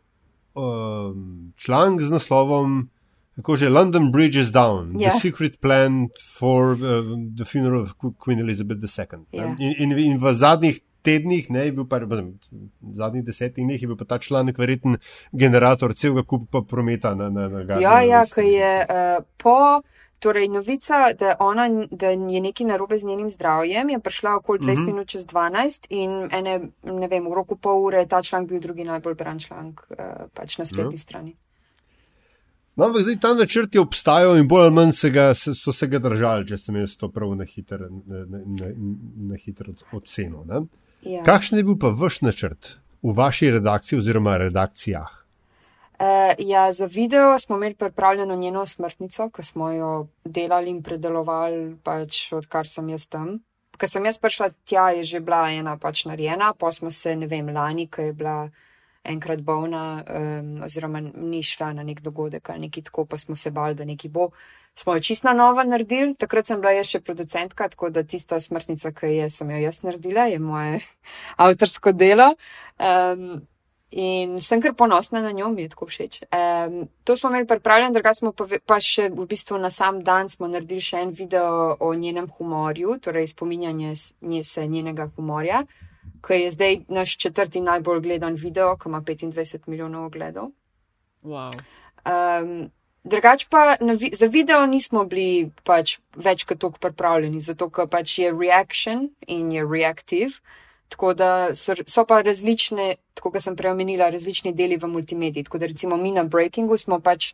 [0.56, 2.90] um, članek z naslovom.
[3.38, 5.02] Kako že London Bridge is down, yeah.
[5.02, 5.10] Ja.
[5.10, 6.10] the secret plan
[6.40, 7.06] for uh,
[7.38, 9.20] the funeral of Qu- Queen Elizabeth II.
[9.32, 9.54] Ja.
[9.60, 12.18] In, in, in v zadnjih tednih, ne, je bil pa, v
[12.94, 14.98] zadnjih desetih dneh, je bil pa ta članek verjeten
[15.34, 17.82] generator celega kupa prometa na, na, na Guardianu.
[17.82, 19.58] Ja, ja, ki je uh, po,
[20.20, 24.64] torej novica, da, ona, da je nekaj narobe z njenim zdravjem, je prišla okoli 20
[24.64, 24.72] Mhm.
[24.72, 24.86] mm -hmm.
[24.88, 28.60] minut čez 12 in ene, ne vem, v roku pol ure je ta članek bil
[28.60, 29.98] drugi najbolj bran članek uh,
[30.34, 30.98] pač na spletni Ja.
[31.00, 31.36] strani.
[32.76, 35.88] No, ampak zdaj ta načrt je obstajal in bolj ali manj se ga, so se
[35.88, 37.46] ga držali, če sem jaz to prav na
[39.70, 40.44] od- ocenil.
[40.46, 40.62] ne.
[41.02, 41.24] Ja.
[41.24, 45.24] Kakšen je bil pa vaš načrt v vaši redakciji oziroma redakcijah?
[45.98, 46.06] Uh,
[46.38, 52.32] ja, za video smo imeli pripravljeno njeno smrtnico, ki smo jo delali in predelovali, pač
[52.34, 53.40] odkar sem jaz tam.
[53.78, 57.28] Ker sem jaz prišla tja, je že bila ena pač narejena, pa smo se, ne
[57.28, 58.50] vem, lani, ko je bila
[59.04, 63.52] enkrat bolna, um, oziroma ni šla na nek dogodek ali nekaj tako, pa smo se
[63.52, 64.30] bali, da nekaj bo.
[64.78, 68.38] Smo jo čisto na novo naredili, takrat sem bila jaz še producentka, tako da tista
[68.40, 70.82] smrtnica, ki je, sem jo jaz naredila, je moje
[71.46, 72.36] avtorsko delo.
[72.78, 73.48] Um,
[73.92, 76.20] In sem kar ponosna na njo, mi je tako všeč.
[76.28, 80.28] Um, to smo imeli pripravljeno, druga smo pa, pa še v bistvu na sam dan
[80.30, 85.64] smo naredili še en video o njenem humorju, torej spominjanje nje, se njenega humorja,
[86.20, 90.52] ki je zdaj naš četrti najbolj gledan video, ki ima 25 milijonov ogledov.
[91.24, 91.56] Wow.
[92.04, 92.68] Um,
[93.08, 98.20] drugač pa vi- za video nismo bili pač več kot toliko pripravljeni, zato ker pač
[98.20, 100.40] je reaction in je reactive.
[100.90, 105.44] Tako da so, so pa različne, tako kot sem prej omenila, različni deli v multimediji.
[105.44, 107.34] Tako da recimo mi na Breakingu smo pač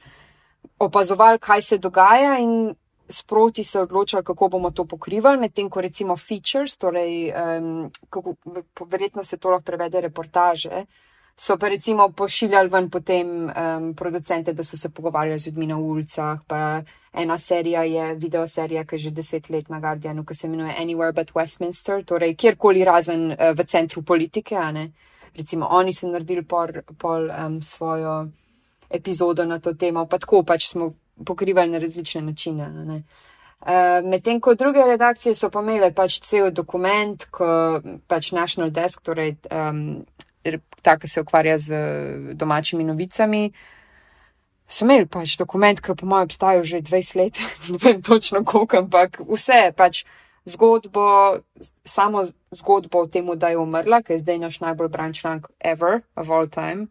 [0.80, 2.74] opazovali, kaj se dogaja in
[3.10, 8.36] sproti se odločali, kako bomo to pokrivali, medtem ko recimo features, torej um, kako,
[8.86, 10.86] verjetno se to lahko prevede reportaže,
[11.36, 15.78] so pa recimo pošiljali ven potem um, producente, da so se pogovarjali z ljudmi na
[15.78, 16.82] ulicah, pa
[17.14, 21.14] ena serija je videoserija, ki je že deset let na Guardianu, ki se imenuje Anywhere
[21.14, 24.56] but Westminster, torej kjerkoli razen uh, v centru politike,
[25.36, 26.68] recimo oni so naredili pol,
[26.98, 28.28] pol um, svojo
[28.90, 30.94] epizodo na to temo, pa tako pač smo
[31.26, 32.70] pokrivali na različne načine.
[32.70, 33.04] Ne.
[33.62, 39.02] Uh, Medtem ko druge redakcije so pa imele pač cel dokument, ko pač National Desk,
[39.02, 40.04] torej um,
[40.84, 41.80] ta, ki se ukvarja z
[42.36, 43.48] domačimi novicami,
[44.68, 47.40] so imeli pač dokument, ki po mojem obstaja že 20 let,
[47.72, 50.04] ne vem točno koliko, ampak vse pač
[50.46, 51.40] zgodbo,
[51.86, 56.02] samo zgodbo o tem, da je umrla, ki je zdaj naš najbolj bran članek ever,
[56.16, 56.88] of all time.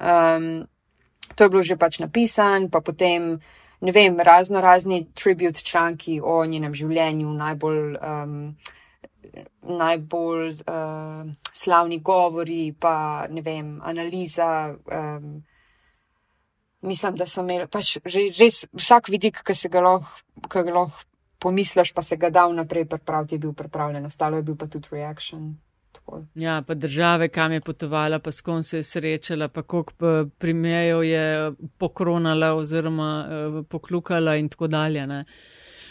[0.00, 0.66] Um,
[1.34, 3.40] to je bilo že pač napisan, pa potem,
[3.80, 7.96] ne vem, razno razni tribute članki o njenem življenju, najbolj.
[8.00, 8.56] Um,
[9.62, 14.76] najbolj uh, slavni govori, pa ne vem, analiza.
[14.92, 15.42] Um,
[16.80, 17.96] mislim, da so imeli pač
[18.38, 21.02] res vsak vidik, ki se ga lahko loh
[21.40, 24.88] pomisliš, pa se ga da vnaprej pripraviti, je bil pripravljen, ostalo je bil pa tudi
[24.92, 25.52] reaction.
[26.34, 31.02] Ja, pa države, kam je potovala, pa s kom se je srečala, pa koliko primerjev
[31.04, 35.04] je pokronala oziroma uh, poklukala in tako dalje.
[35.04, 35.22] Uh,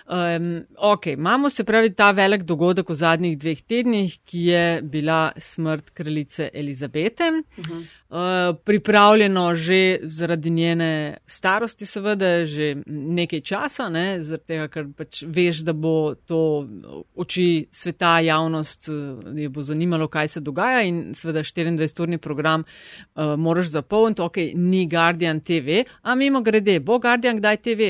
[0.10, 5.32] Um, ok, imamo se pravi ta velik dogodek v zadnjih dveh tednih, ki je bila
[5.38, 7.24] smrt kraljice Elizabete.
[7.58, 7.84] Uh -huh.
[8.10, 15.24] uh, pripravljeno že zaradi njene starosti, seveda, že nekaj časa, ne, zaradi tega, ker pač
[15.28, 16.68] veš, da bo to
[17.16, 18.90] oči sveta, javnost,
[19.36, 24.22] je bo zanimalo, kaj se dogaja in seveda 24-urni program uh, moraš zapolniti.
[24.22, 27.82] Ok, ni Guardian TV, a mimo grede, bo Guardian kdaj TV?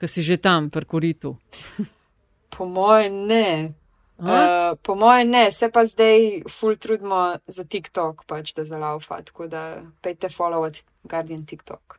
[0.00, 1.36] Ki si že tam, pri koritu?
[2.56, 3.74] po moje ne.
[4.18, 9.48] Uh, po moje ne, se pa zdaj ful trudimo za TikTok, pač da zalaufa, tako
[9.50, 11.98] da pejte followati Guardian TikTok.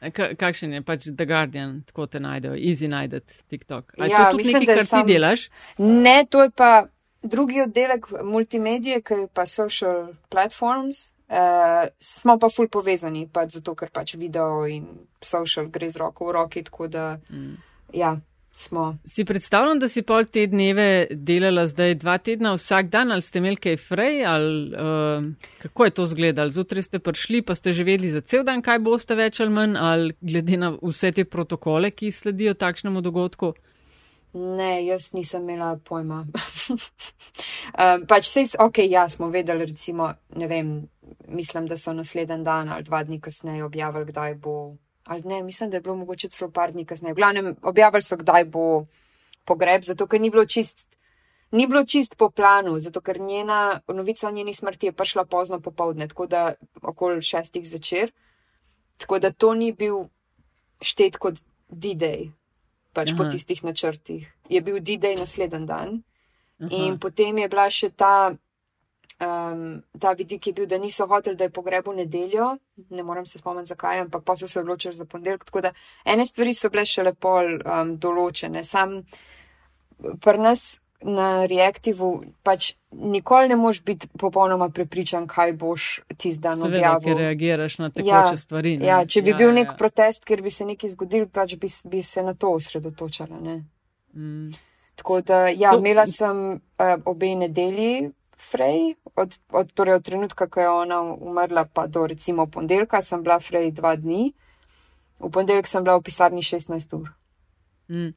[0.00, 3.96] K kakšen je pač The Guardian, tako te najdejo, easy najdete TikTok.
[3.98, 5.06] A ja, to tudi mislim, nekaj, kar sam...
[5.06, 5.48] ti delaš?
[5.78, 6.86] Ne, to je pa
[7.22, 13.76] drugi oddelek multimedije, ki je pa social platforms, Uh, smo pa ful povezani, pač zato
[13.78, 14.88] ker pač video in
[15.22, 17.52] social gre z roko v roki, tako da mm.
[17.94, 18.16] ja,
[18.52, 18.96] smo.
[19.06, 23.38] Si predstavljam, da si pol te dneve delala zdaj dva tedna vsak dan, ali ste
[23.38, 25.30] imeli kaj frej, ali uh,
[25.62, 26.50] kako je to izgledalo?
[26.50, 29.78] Zjutraj ste prišli, pa ste že vedeli za cel dan, kaj boste več ali manj,
[29.78, 33.54] ali glede na vse te protokole, ki sledijo takšnemu dogodku?
[34.32, 36.24] Ne, jaz nisem imela pojma.
[36.70, 40.74] um, pač sej, ok, ja, smo vedeli, recimo, ne vem
[41.28, 44.76] mislim, da so naslednji dan ali dva dni kasneje objavili, kdaj bo.
[45.04, 47.14] Ali ne, mislim, da je bilo mogoče celo par dni kasneje.
[47.14, 48.86] V glavnem, objavili so, kdaj bo
[49.44, 50.88] pogreb, zato ker ni bilo čist.
[51.50, 55.60] Ni bilo čist po planu, zato ker njena novica o njeni smrti je prišla pozno
[55.60, 58.12] popovdne, tako da okoli šestih zvečer.
[58.96, 60.04] Tako da to ni bil
[60.80, 62.30] štet kot D-Day,
[62.92, 63.16] pač Aha.
[63.18, 64.28] po tistih načrtih.
[64.48, 66.02] Je bil D-Day naslednji dan.
[66.60, 66.68] Aha.
[66.70, 68.36] In potem je bila še ta
[69.20, 72.56] um, ta vidik je bil, da niso hoteli, da je pogreb v nedeljo,
[72.90, 75.44] ne morem se spomniti zakaj, ampak pa so se odločili za ponedeljek.
[75.44, 75.72] Tako da
[76.04, 78.64] ene stvari so bile še lepo um, določene.
[78.64, 79.02] Sam
[80.20, 86.60] pri nas na reaktivu pač nikoli ne moš biti popolnoma prepričan, kaj boš ti zdaj
[86.66, 87.14] objavil.
[87.14, 88.76] Ker reagiraš na tekoče ja, stvari.
[88.76, 88.86] Ne?
[88.86, 89.76] Ja, če bi ja, bil nek ja.
[89.78, 93.40] protest, ker bi se nekaj zgodil, pač bi, bi se na to osredotočala.
[94.12, 94.50] Mm.
[95.00, 95.80] Tako da, ja, to...
[95.80, 101.66] imela sem uh, obe nedelji, Frej, od, od, torej od trenutka, ko je ona umrla,
[101.72, 104.32] pa do recimo ponedeljka, sem bila Frej dva dni,
[105.20, 107.10] v ponedeljek sem bila v pisarni 16 ur.
[107.90, 108.14] Mm,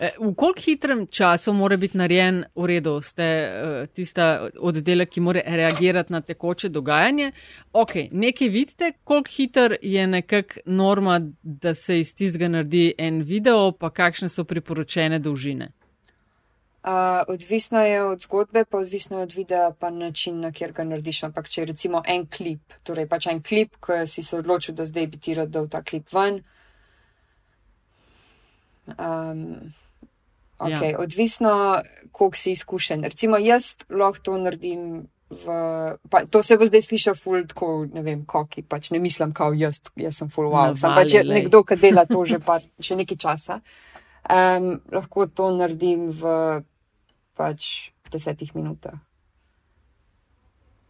[0.00, 5.20] e, v koliko hitrem času mora biti narejen v redu, ste uh, tista oddelek, ki
[5.20, 7.32] mora reagirati na tekoče dogajanje?
[7.72, 13.72] Ok, nekaj vidite, koliko hiter je nekak norma, da se iz tistega naredi en video,
[13.72, 15.72] pa kakšne so priporočene dolžine?
[17.28, 21.22] Odvisno je od zgodbe, pa odvisno je od videa, pa način, na kjer ga narediš.
[21.24, 24.84] Ampak če je recimo en klip, torej pač en klip, ko si se odločil, da
[24.86, 26.42] zdaj bi ti rad dal ta klip ven.
[28.98, 29.72] Um,
[30.58, 30.98] okay, ja.
[31.00, 31.80] Odvisno,
[32.12, 33.04] koliko si izkušen.
[33.04, 35.08] Recimo jaz lahko to naredim.
[35.30, 35.54] V,
[36.10, 39.56] pa, to se bo zdaj slišal ful, tako ne vem, koki, pač ne mislim, kao
[39.56, 40.76] jaz, jaz sem ful wow.
[40.78, 43.58] Sem pač nekdo, ki dela to že, par, že nekaj časa.
[44.30, 46.36] Um, lahko to naredim v
[47.36, 48.98] pač v desetih minutah.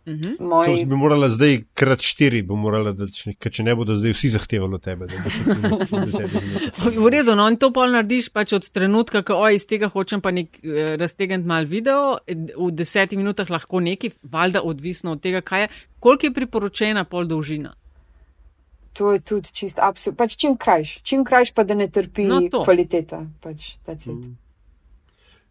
[0.07, 0.41] Uh -huh.
[0.41, 0.67] Moj...
[0.67, 4.29] To bi morala zdaj krat štiri, bo morala, da, če, če ne bodo zdaj vsi
[4.29, 5.07] zahtevali od tebe.
[7.05, 10.21] v redu, no in to pol narediš pač od trenutka, ko oj, iz tega hočem
[10.21, 15.41] pa nek eh, raztegant mal video, v desetih minutah lahko neki, valjda odvisno od tega,
[15.41, 15.69] kaj je,
[16.01, 17.73] koliko je priporočena pol dolžina.
[18.93, 22.43] To je tudi čist absolutno, pač čim krajš, čim krajš pa da ne trpi no,
[22.65, 23.25] kvaliteta.
[23.41, 23.79] Pač,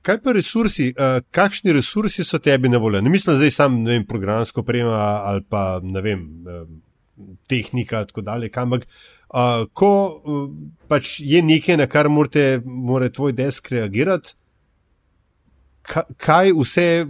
[0.04, 3.02] kaj pa resursi, uh, kakšni resursi so tebi na voljo?
[3.02, 6.68] Ne mislim zdaj sam, ne vem, programsko prema ali pa, ne vem, uh,
[7.48, 10.46] tehnika in tako dalje, ampak uh, ko uh,
[10.88, 14.36] pač je nekaj, na kar morate, mora tvoj desk reagirati,
[16.18, 17.06] kaj vse,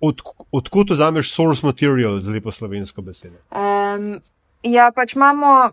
[0.00, 3.38] od, odkud vzameš source material, za lepo slovensko besedo?
[3.50, 4.20] Um,
[4.62, 5.70] ja, pač imamo,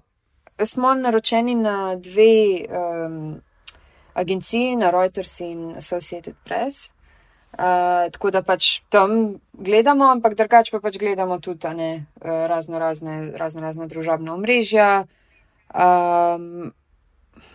[0.66, 3.36] smo naročeni na dve um,
[4.18, 6.90] agenciji, na Reuters in Associated Press.
[7.58, 13.32] Uh, tako da pač tam gledamo, ampak drugače pa pač gledamo tudi ne, razno, razne,
[13.38, 15.08] razno razne družabne omrežja.
[15.74, 16.74] Um,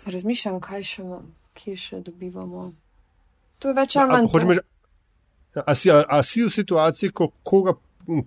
[0.07, 1.05] razmišljam, kaj še,
[1.59, 2.70] kje še dobivamo.
[3.62, 4.62] To je več ali manj.
[5.53, 7.77] A si, a, a si v situaciji, ko, koga,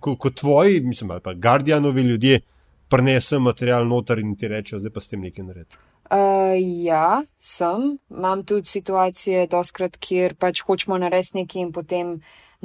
[0.00, 2.40] ko, ko tvoji, mislim, ali pa Guardianovi ljudje
[2.88, 5.80] prenesejo material noter in ti rečejo, zdaj pa s tem nekaj naredi?
[6.06, 7.98] Uh, ja, sem.
[8.10, 12.12] Imam tudi situacije, doskrat, kjer pač hočemo narediti nekaj in potem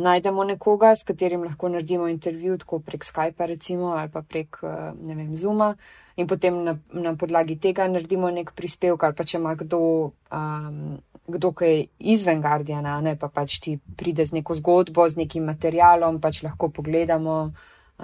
[0.01, 4.61] najdemo nekoga, s katerim lahko naredimo intervju, tako prek Skypa recimo ali pa prek,
[5.01, 5.75] ne vem, Zuma.
[6.15, 10.11] In potem na, na podlagi tega naredimo nek prispevek ali pa če ima kdo.
[10.31, 10.99] Um,
[11.31, 16.19] kdo je izven Guardiana, ne pa pač ti pride z neko zgodbo, z nekim materialom,
[16.19, 17.53] pač lahko pogledamo,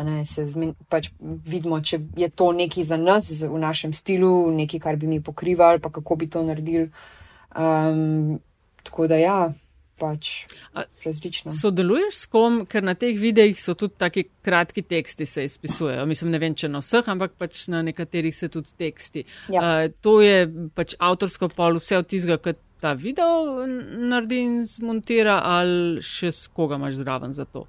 [0.04, 4.82] ne, se zmin, pač vidimo, če je to nekaj za nas v našem stilu, nekaj,
[4.84, 6.90] kar bi mi pokrivali, pa kako bi to naredili.
[7.58, 8.38] Um,
[8.84, 9.40] tako da ja.
[9.98, 10.46] Pač
[11.02, 11.50] različno.
[11.58, 16.04] Sodeluješ s kom, ker na teh videih so tudi taki kratki teksti, se izpisujejo.
[16.06, 19.26] Mislim, ne vem, če na vseh, ampak pač na nekaterih se tudi teksti.
[19.50, 19.64] Ja.
[19.64, 20.46] Uh, to je
[20.78, 26.46] pač avtorsko pol, vse od tizga, kot ta video naredi in zmontira, ali še s
[26.54, 27.66] koga imaš zraven za to?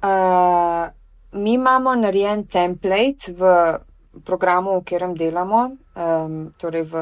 [0.00, 0.88] Uh,
[1.32, 3.42] mi imamo narejen template v
[4.24, 6.94] programu, v katerem delamo, um, torej v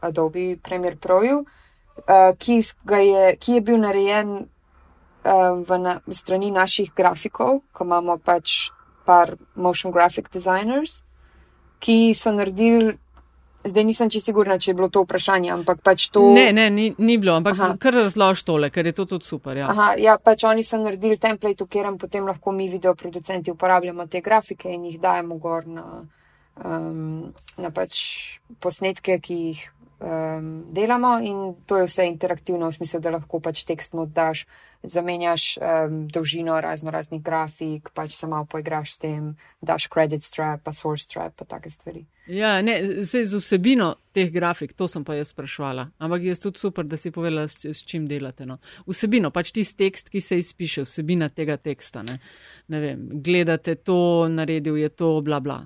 [0.00, 1.44] Adobe Premiere Pro, uh,
[2.38, 4.46] ki, je, ki je bil narejen
[5.24, 8.70] uh, v na, strani naših grafikov, ko imamo pač
[9.06, 11.02] par motion graphic designers,
[11.78, 12.98] ki so naredili
[13.66, 16.22] Zdaj nisem čisto sigurna, če je bilo to vprašanje, ampak pač to.
[16.34, 17.68] Ne, ne, ni, ni bilo, ampak Aha.
[17.80, 19.56] kar razlož tole, ker je to tudi super.
[19.56, 24.06] Ja, Aha, ja pač oni so naredili template, v katerem potem lahko mi, videoproducenti, uporabljamo
[24.10, 25.86] te grafike in jih dajemo gor na,
[26.64, 28.00] um, na pač
[28.62, 29.64] posnetke, ki jih
[30.00, 34.46] um, delamo in to je vse interaktivno v smislu, da lahko pač tekst not daš,
[34.82, 40.62] zamenjaš um, dolžino razno raznih grafik, pač se malo poigraš s tem, daš credit strap,
[40.64, 42.06] pa source strap, pa take stvari.
[42.26, 46.58] Ja, ne, zdaj z vsebino teh grafik, to sem pa jaz sprašvala, ampak je tudi
[46.58, 48.46] super, da si povedala, s, s čim delate.
[48.46, 48.58] No.
[48.86, 52.02] Vsebino, pač tisti tekst, ki se izpiše, vsebina tega teksta.
[52.02, 52.18] Ne.
[52.68, 55.62] Ne vem, gledate to, naredil je to, bla bla.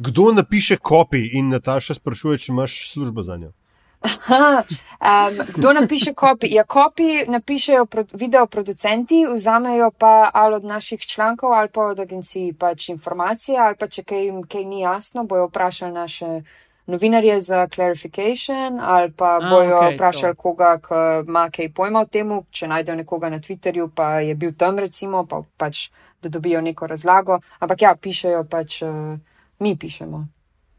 [0.00, 3.52] Kdo napiše kopij in Nataša sprašuje, če imaš službo za njo?
[4.00, 6.46] Um, kdo napiše kopi?
[6.50, 12.00] Ja, kopi napišejo pro, video producenti, vzamejo pa ali od naših člankov ali pa od
[12.00, 16.42] agencij pač informacije ali pa če kaj, kaj ni jasno, bojo vprašali naše
[16.86, 20.42] novinarje za clarification ali pa bojo A, okay, vprašali to.
[20.42, 24.52] koga, ki ima kaj pojma o temu, če najdejo nekoga na Twitterju, pa je bil
[24.56, 25.90] tam recimo, pa pač
[26.22, 27.40] da dobijo neko razlago.
[27.58, 29.18] Ampak ja, pišejo pač, uh,
[29.58, 30.26] mi pišemo.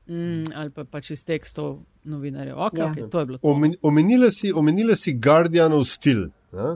[0.10, 2.58] Mm, ali pa pač iz tekstov novinarjev.
[2.58, 2.92] Okay, ja.
[2.92, 3.40] okay, to je bilo.
[3.82, 6.30] Omenila si, omenila si Guardianov stil.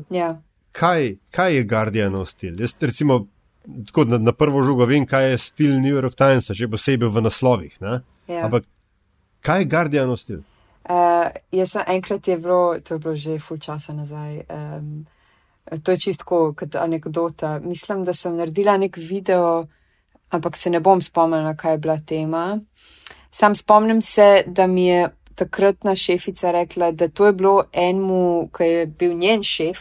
[0.09, 0.41] Ja.
[0.71, 2.59] Kaj, kaj je Guardianov stil?
[2.59, 3.27] Jaz, recimo,
[4.07, 7.77] na, na prvo žogo vem, kaj je stil New York Timesa, še posebej v naslovih.
[7.81, 8.01] Ja.
[8.45, 8.67] Ampak
[9.45, 10.43] kaj je Guardianov stil?
[10.85, 14.45] Uh, jaz sem enkrat je bilo, to je bilo že ful časa nazaj.
[14.53, 15.05] Um,
[15.81, 17.59] to je čisto kot anekdota.
[17.59, 19.65] Mislim, da sem naredila nek video,
[20.29, 22.59] ampak se ne bom spomnila, kaj je bila tema.
[23.35, 28.63] Sam spomnim se, da mi je takratna šefica rekla, da to je bilo enemu, ki
[28.63, 29.79] je bil njen šef,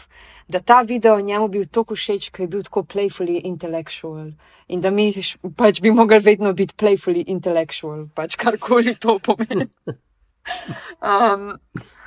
[0.49, 4.33] da ta video njemu bil tako všeč, ker je bil tako playfully intellectual.
[4.69, 5.13] In da mi
[5.57, 9.69] pač bi mogli vedno biti playfully intellectual, pač karkoli to pomeni.
[11.01, 11.55] Um,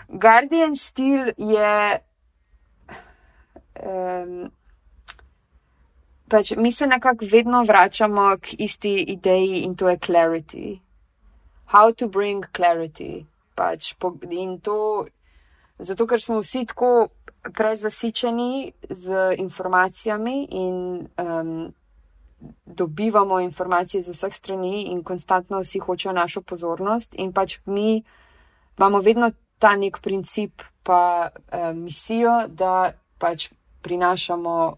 [0.07, 1.99] Guardian stil je.
[3.81, 4.51] Um,
[6.29, 10.75] pač mi se nekako vedno vračamo k isti ideji in to je clarity
[11.67, 13.25] how to bring clarity.
[13.56, 13.95] Pač,
[14.30, 15.08] in to,
[15.80, 17.08] zato ker smo vsi tako
[17.53, 21.74] prezasičeni z informacijami in um,
[22.65, 28.03] dobivamo informacije z vseh strani in konstantno vsi hočejo našo pozornost in pač mi
[28.78, 33.49] imamo vedno ta nek princip pa um, misijo, da pač
[33.82, 34.78] prinašamo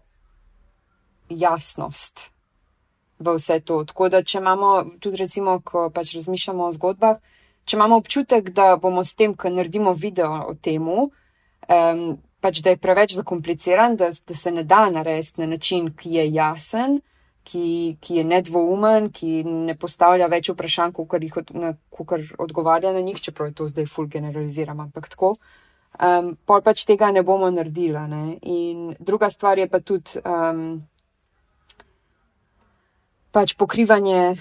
[1.28, 2.39] jasnost
[3.20, 3.84] v vse to.
[3.84, 7.20] Tako da, če imamo tudi, recimo, ko pač razmišljamo o zgodbah,
[7.64, 12.02] če imamo občutek, da bomo s tem, ko naredimo video o tem, um,
[12.40, 16.26] pač da je preveč zakompliciran, da, da se ne da narediti na način, ki je
[16.32, 17.00] jasen,
[17.44, 21.16] ki, ki je nedvoumen, ki ne postavlja več vprašanj, kot
[22.38, 25.34] odgovarja na njih, čeprav je to zdaj full generaliziram, ampak tako.
[26.00, 28.06] Um, pol pač tega ne bomo naredila.
[28.08, 28.38] Ne?
[28.42, 30.80] In druga stvar je pa tudi um,
[33.32, 34.36] pač pokrivanje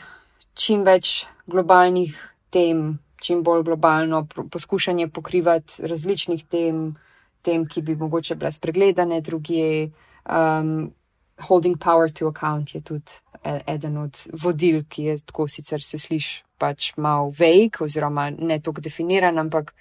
[0.57, 2.15] čim več globalnih
[2.49, 6.95] tem, čim bolj globalno, poskušanje pokrivati različnih tem,
[7.41, 9.91] tem, ki bi mogoče bile spregledane, druge.
[10.29, 10.91] Um,
[11.39, 13.11] holding power to account je tudi
[13.43, 18.59] e, eden od vodil, ki je tako sicer se sliši pač mal vejk oziroma ne
[18.59, 19.73] tako definiran, ampak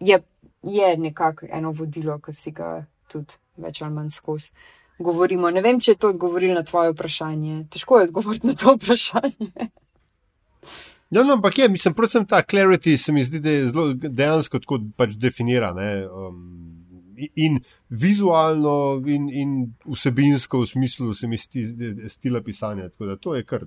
[0.00, 0.20] je,
[0.62, 4.52] je nekako eno vodilo, ki si ga tudi več ali manj skozi.
[5.00, 5.50] Govorimo.
[5.50, 7.64] Ne vem, če je to odgovorilo na tvoje vprašanje.
[7.72, 9.70] Težko je odgovoriti na to vprašanje.
[11.10, 14.60] Ja, no, ampak je, mislim, predvsem ta clarity se mi zdi, da je zelo dejansko
[14.62, 15.72] tako pač definira.
[15.72, 16.44] Um,
[17.34, 19.56] in vizualno, in, in
[19.88, 21.66] vsebinsko, v smislu, se mi zdi,
[22.08, 22.88] stila pisanja.
[22.92, 23.66] Tako da to je kar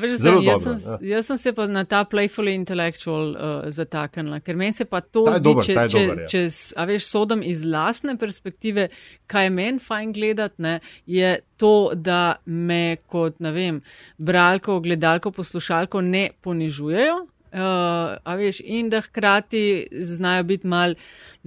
[0.00, 1.16] Veš, Zelo jaz, dobro, sem, ja.
[1.16, 5.24] jaz sem se pa na ta playful intellectual uh, zataknila, ker meni se pa to
[5.30, 6.28] zdi, dober, če, če, dober, ja.
[6.32, 6.42] če
[6.76, 8.90] a veš, sodom iz lastne perspektive,
[9.30, 10.74] kaj je meni fajn gledati, ne,
[11.08, 13.80] je to, da me kot, ne vem,
[14.18, 17.16] bralko, gledalko, poslušalko ne ponižujejo.
[17.56, 20.92] Uh, a veš, in da hkrati znajo biti mal,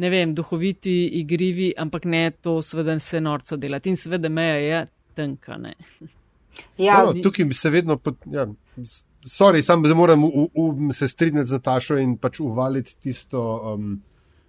[0.02, 3.94] ne vem, duhoviti, igrivi, ampak ne to, seveda, se norco delati.
[3.94, 5.76] In seveda meja je tenka, ne.
[6.78, 8.00] Ja, no, tukaj bi se vedno,
[8.32, 8.48] ja,
[9.26, 13.42] sorry, sam moram u, u, se strinjati z Natašo in pač uvaliti tisto
[13.74, 14.02] um,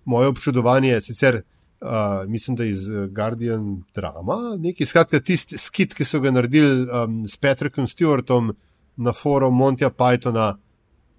[0.04, 1.00] moje občudovanje.
[1.00, 1.42] Sicer
[1.80, 7.22] uh, mislim, da iz Guardian drama, neki skratka tisti skit, ki so ga naredili um,
[7.28, 8.54] s Patrickom Stewartom
[8.96, 10.54] na forum Montja Pythona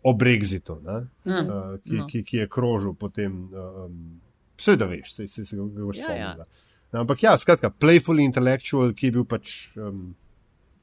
[0.03, 2.07] o Brexitu, mm, uh, ki, no.
[2.07, 3.49] ki, ki je krožil potem.
[3.53, 4.21] Um,
[4.61, 6.05] Vse da veš, se, se, se ga boš ja.
[6.05, 6.43] spomnil.
[6.43, 6.99] Ja.
[7.01, 10.11] Ampak ja, skratka, playful intellectual, ki je bil pač um,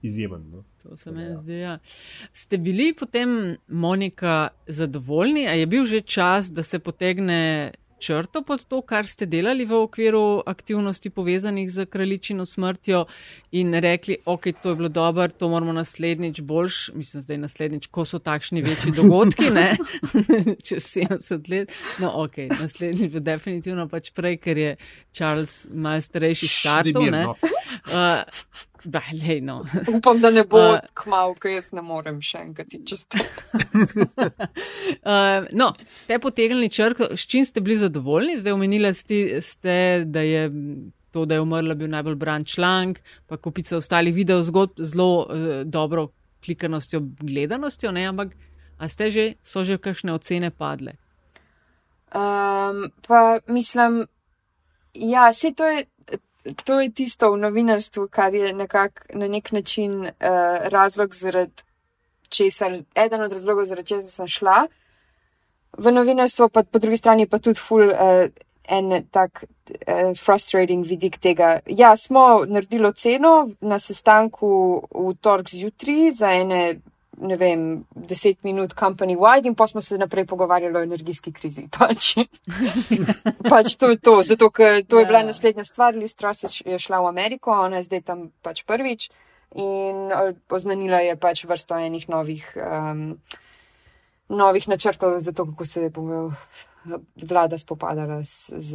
[0.03, 0.45] izjemen.
[0.51, 0.65] No?
[0.83, 1.37] To se mi ja.
[1.37, 1.59] zdi.
[1.59, 1.79] Ja.
[2.33, 8.65] Ste bili potem, Monika, zadovoljni, a je bil že čas, da se potegne črto pod
[8.65, 13.05] to, kar ste delali v okviru aktivnosti povezanih z kraljičino smrtjo
[13.59, 18.05] in rekli, ok, to je bilo dobro, to moramo naslednjič boljš, mislim, zdaj naslednjič, ko
[18.05, 19.77] so takšni večji dogodki, ne,
[20.67, 21.73] čez 70 let.
[21.99, 24.77] No, ok, naslednjič bo definitivno pač prej, ker je
[25.13, 27.03] Charles malce starejši štartov.
[27.89, 28.23] Uh,
[28.95, 29.65] Da, lej, no.
[29.97, 33.25] Upam, da ne bo uh, kmal, ker jaz ne morem še enkrat to.
[35.03, 38.39] uh, no, ste potegnili črko, s čim ste bili zadovoljni?
[38.41, 40.47] Zdaj omenili ste, da je
[41.11, 45.49] to, da je umrla, bil najbolj bran članek, pa kupica ostalih videov zgodb zelo uh,
[45.65, 46.09] dobro
[46.45, 48.07] klikanostjo, gledanostjo, ne?
[48.07, 48.37] ampak
[48.79, 50.95] a ste že, so že kakšne ocene padle?
[52.15, 54.07] Um, pa mislim,
[54.95, 55.85] ja, se to je
[56.65, 60.11] to je tisto v novinarstvu, kar je nekak, na nek način uh,
[60.69, 61.63] razlog, zaradi
[62.29, 64.67] česar, eden od razlogov, zaradi česar sem šla
[65.79, 67.89] v novinarstvo, pa po drugi strani pa tudi ful.
[67.89, 68.29] Uh,
[68.69, 69.47] En tak
[69.89, 71.61] uh, frustrating vidik tega.
[71.67, 74.51] Ja, smo naredili oceno na sestanku
[74.93, 76.59] v torek zjutraj za ene
[77.21, 81.69] ne vem, deset minut company wide in pa smo se naprej pogovarjali o energijski krizi.
[81.79, 82.15] Pač,
[83.49, 85.27] pač to je to, zato ker to je bila ja.
[85.27, 86.33] naslednja stvar, Listra
[86.65, 89.11] je šla v Ameriko, ona je zdaj tam pač prvič
[89.57, 90.13] in
[90.47, 93.17] poznanila je pač vrsto enih novih, um,
[94.29, 96.33] novih načrtov za to, kako se bo
[97.17, 98.73] vlada spopadala z, z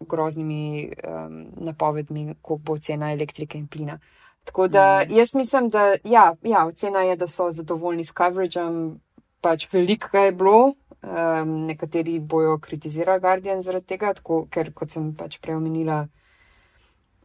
[0.00, 3.98] groznimi um, napovedmi, koliko bo cena elektrike in plina.
[4.46, 5.12] Tako da mm.
[5.12, 9.00] jaz mislim, da ja, ja, ocena je, da so zadovoljni s coverageom,
[9.40, 10.74] pač veliko je bilo.
[11.06, 16.06] Um, nekateri bojo kritizirali Guardian zaradi tega, tako, ker kot sem pač preomenila,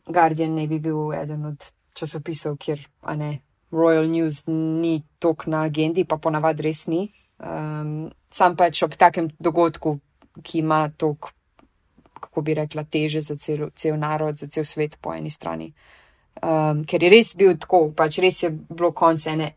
[0.05, 1.65] Guardian ne bi bil eden od
[1.97, 2.84] časopisov, kjer
[3.17, 3.32] ne,
[3.72, 7.05] Royal News ni tok na agendi, pa ponavadi res ni.
[7.38, 9.99] Um, sam pač ob takem dogodku,
[10.43, 11.32] ki ima tok,
[12.22, 15.72] kako bi rekla, teže za cel, cel narod, za cel svet po eni strani
[16.39, 19.51] um, ker je res bil tako, pač res je bilo konc ene,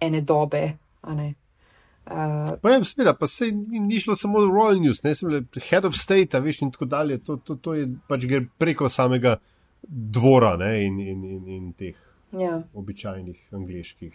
[0.00, 0.64] ene dobe.
[1.02, 5.86] Uh, pa je, seveda, pa se ni šlo samo v Royal News, ne samo head
[5.86, 7.20] of state, veš, in tako dalje.
[7.26, 9.36] To, to, to je pač gre preko samega
[9.82, 11.96] dvora ne, in, in, in, in teh
[12.38, 12.60] ja.
[12.74, 14.12] običajnih angliških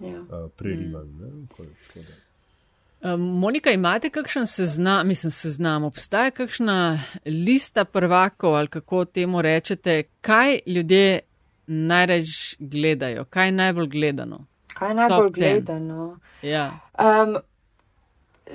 [0.00, 0.20] ja.
[0.20, 1.08] uh, prerivanj.
[1.08, 1.46] Mm.
[1.58, 2.29] Um,
[3.18, 10.58] Monika, imate kakšen seznam, mislim, seznam, obstaja kakšna lista prvakov ali kako temu rečete, kaj
[10.66, 11.20] ljudje
[11.66, 14.44] najreč gledajo, kaj je najbolj gledano?
[14.74, 16.18] Kaj je najbolj Top gledano?
[16.42, 16.80] Ja.
[16.98, 17.36] Um,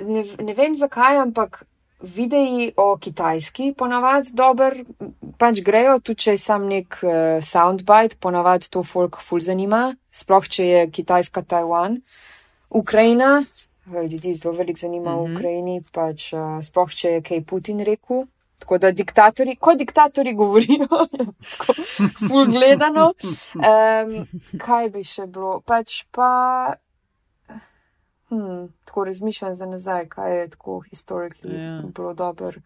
[0.06, 1.64] ne, ne vem zakaj, ampak
[2.00, 4.76] videi o kitajski ponavadi dober,
[5.38, 10.46] pač grejo, tudi če je sam nek uh, soundbite, ponavadi to folk ful zanima, sploh
[10.48, 11.98] če je kitajska Tajwan.
[12.70, 13.40] Ukrajina,
[13.92, 15.24] ljudi zelo veliko zanima mm -hmm.
[15.24, 15.36] v mhm.
[15.36, 18.26] Ukrajini, pač uh, sploh če je kaj Putin rekel.
[18.58, 20.86] Tako da diktatori, kot diktatori govorijo,
[21.58, 21.72] tako
[22.28, 23.12] ful gledano.
[23.54, 24.26] Um,
[24.58, 25.60] kaj bi še bilo?
[25.60, 26.74] Pač pa
[28.28, 31.82] hmm, tako razmišljam za nazaj, kaj je tako historično ja.
[31.96, 32.60] bilo dobro.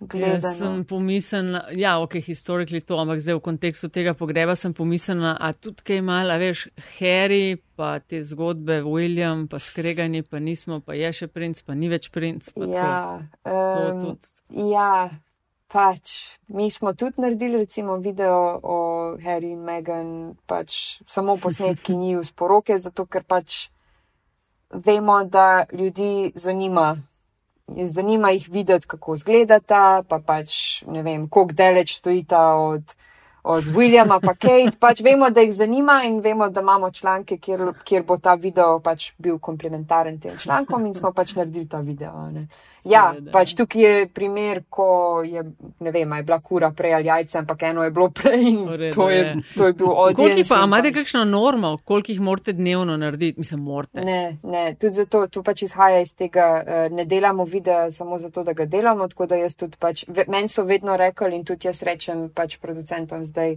[0.00, 5.34] Jaz sem pomislila, ja, ok, historično to, ampak zdaj v kontekstu tega pogreba sem pomislila,
[5.36, 10.96] a tudi kaj malo, veš, Harry, pa te zgodbe, William, pa skregani, pa nismo, pa
[10.96, 12.48] je še princ, pa ni več princ.
[12.72, 14.16] Ja, um,
[14.72, 15.10] ja,
[15.68, 16.16] pač
[16.48, 18.78] mi smo tudi naredili recimo video o
[19.20, 23.68] Harry in Meghan, pač samo posnetki njiju sporoke, zato ker pač
[24.72, 26.94] vemo, da ljudi zanima.
[27.86, 32.94] Zanima jih videti, kako izgledata, pa pač ne vem, koliko daleč stojita od
[33.42, 34.76] od Williama pa Kate.
[34.78, 38.80] Pač vemo, da jih zanima in vemo, da imamo članke, kjer, kjer bo ta video
[38.80, 42.30] pač bil komplementaren tem člankom in smo pač naredili ta video.
[42.30, 42.46] Ne.
[42.84, 45.42] Ja, pač tukaj je primer, ko je,
[45.84, 48.94] ne vem, je bila kura prej ali jajce, ampak eno je bilo prej in Redo,
[48.94, 50.24] to, je, to je bil odvisno.
[50.24, 50.98] Koliko pa, imate pač...
[50.98, 54.04] kakšno normo, koliko jih morate dnevno narediti, mislim, morate?
[54.04, 58.44] Ne, ne, tudi zato, tu pač izhaja iz tega, eh, ne delamo videa samo zato,
[58.44, 61.82] da ga delamo, tako da jaz tudi pač, meni so vedno rekli in tudi jaz
[61.84, 63.56] rečem pač producentom zdaj,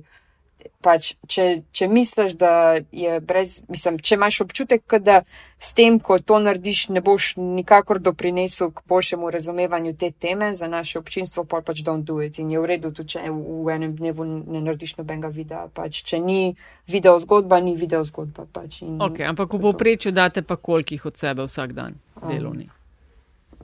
[0.84, 1.46] pač, če,
[1.76, 5.22] če misliš, da je brez, mislim, če imaš občutek, da
[5.60, 10.68] s tem, ko to narediš, ne boš nikakor doprinesel k boljšemu razumevanju te teme za
[10.72, 12.40] naše občinstvo, pa pač don't do it.
[12.40, 15.68] In je v redu, tudi če v enem dnevu ne narediš nobenega videa.
[15.74, 16.56] Pač, če ni
[16.88, 18.48] video zgodba, ni video zgodba.
[18.52, 22.70] Pač, ok, ampak v povprečju date pa kolikih od sebe vsak dan delovni?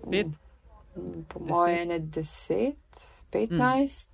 [0.09, 0.31] Pet?
[1.29, 4.08] Po moje ne deset, petnajst.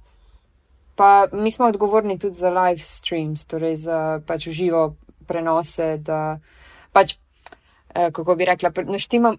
[0.96, 4.96] Pa mi smo odgovorni tudi za live streams, torej za pač živo
[5.28, 6.40] prenose, da
[6.94, 7.18] pač,
[7.96, 8.72] eh, kako bi rekla,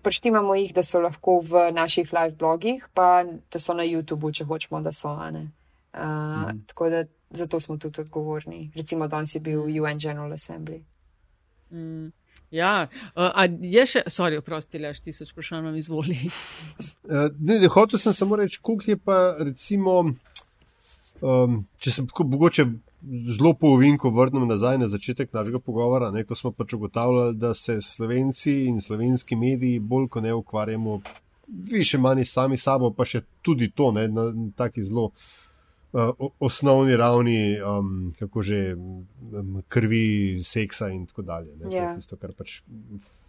[0.02, 4.44] preštimamo jih, da so lahko v naših live blogih, pa da so na YouTubu, če
[4.44, 5.14] hočemo, da so.
[5.16, 5.32] Uh,
[6.02, 6.66] mm.
[6.66, 8.70] Tako da zato smo tudi odgovorni.
[8.74, 10.82] Recimo, danes je bil UN General Assembly.
[11.70, 12.12] Mm.
[12.50, 16.16] Ja, uh, a je še, sorry, oprosti, lež tisoč vprašanj vam izvoli.
[17.10, 20.04] uh, ne, ne, hotel sem samo reči, koliko je pa recimo.
[21.20, 22.66] Um, če se mogoče
[23.36, 27.78] zelo povinko vrnem nazaj na začetek našega pogovora, ne, ko smo pač ugotavljali, da se
[27.82, 31.00] slovenci in slovenski mediji bolj kot ne ukvarjamo,
[31.46, 36.10] više manj sami sabo, pa še tudi to ne, na taki zelo uh,
[36.40, 41.54] osnovni ravni, um, kako že um, krvi, seksa in tako dalje.
[41.56, 41.76] Ne, yeah.
[41.76, 41.94] Ja.
[41.96, 42.60] Tisto, kar pač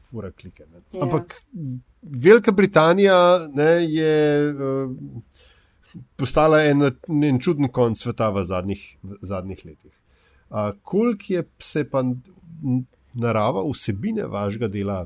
[0.09, 0.65] fura klike.
[0.65, 0.83] Yeah.
[0.97, 1.03] Ja.
[1.05, 1.43] Ampak
[2.01, 4.13] Velika Britanija ne, je.
[4.51, 5.23] Uh,
[6.15, 6.83] postala en,
[7.23, 9.95] en čuden konc sveta v zadnjih, v zadnjih letih.
[10.83, 12.03] Koliko je se pa
[13.13, 15.01] narava vsebine vašega dela,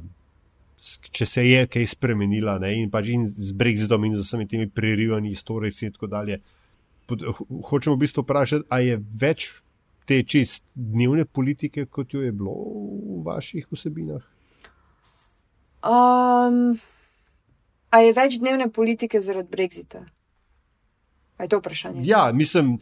[1.12, 2.74] če se je kaj spremenila, ne?
[2.82, 6.40] in pač in z Brexitom in z vsemi temi prerivanji, istorici in tako dalje.
[7.10, 9.50] Hočemo v bistvu vprašati, a je več
[10.08, 14.24] te čist dnevne politike, kot jo je bilo v vaših vsebinah?
[15.82, 16.78] Um,
[17.90, 20.06] a je več dnevne politike zaradi Brexita?
[21.42, 22.02] Je to vprašanje?
[22.04, 22.80] Ja, mislim,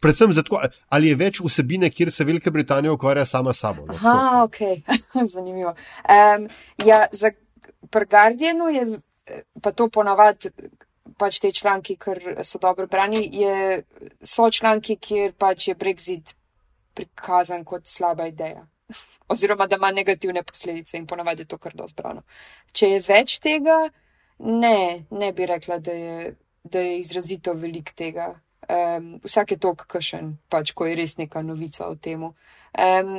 [0.00, 3.86] predvsem zato, ali je več vsebine, kjer se Velika Britanija ukvarja sama s sabo.
[3.94, 4.58] Aha, ok,
[5.34, 5.74] zanimivo.
[6.08, 6.48] Um,
[6.84, 7.30] ja, za
[7.92, 8.86] Guardianu je
[9.62, 10.50] pa to ponavadi.
[11.16, 13.82] Pač te članki, ker so dobro brani, je,
[14.20, 16.34] so članki, kjer pač je Brexit
[16.94, 18.66] prikazan kot slaba ideja.
[19.32, 22.22] Oziroma, da ima negativne posledice in ponavadi je to kar dozbrano.
[22.72, 23.78] Če je več tega,
[24.38, 26.34] ne, ne bi rekla, da je
[26.70, 28.34] da je izrazito velik tega.
[28.66, 32.24] Um, vsak je tok kašen, pač, ko je res neka novica o tem.
[32.26, 33.12] Um,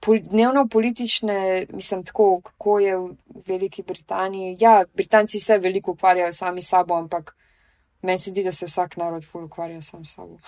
[0.00, 3.16] pol, dnevno politične, mislim, tako, kako je v
[3.46, 4.56] Veliki Britaniji.
[4.60, 7.34] Ja, Britanci se veliko ukvarjajo sami sabo, ampak
[8.02, 10.38] meni se zdi, da se vsak narod ful ukvarja sam sabo.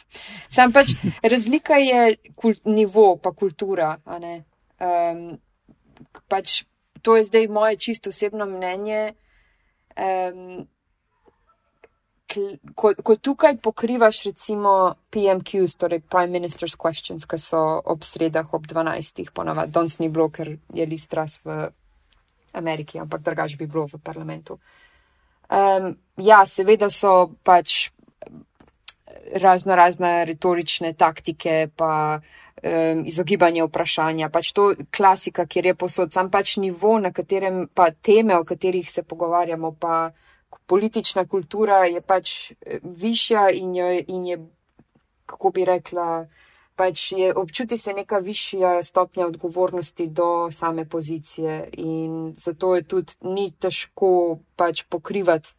[0.54, 3.96] Sam pač razlika je kul, nivo, pa kultura.
[4.04, 5.38] Um,
[6.28, 6.64] pač,
[7.02, 9.14] to je zdaj moje čisto osebno mnenje.
[9.94, 10.66] Um,
[12.74, 18.66] ko, ko tukaj pokrivaš recimo PMQs, torej Prime Minister's Questions, ki so ob sredah ob
[18.66, 19.24] 12.
[19.34, 21.68] ponavadi, danes ni bilo, ker je list ras v
[22.54, 24.58] Ameriki, ampak drugač bi bilo v parlamentu.
[25.50, 27.90] Um, ja, seveda so pač
[29.34, 36.30] razno razne retorične taktike, pa um, izogibanje vprašanja, pač to klasika, kjer je posod, sam
[36.30, 40.10] pač nivo, na katerem pa teme, o katerih se pogovarjamo, pa
[40.66, 44.38] politična kultura je pač eh, višja in, jo, in je,
[45.26, 46.26] kako bi rekla,
[46.76, 53.12] pač je občuti se neka višja stopnja odgovornosti do same pozicije in zato je tudi
[53.22, 55.54] ni težko pač pokrivati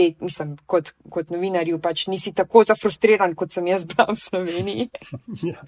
[0.00, 4.86] te, mislim, kot, kot novinarju, pač nisi tako zafrustriran, kot sem jaz bila v Sloveniji.
[5.50, 5.60] ja.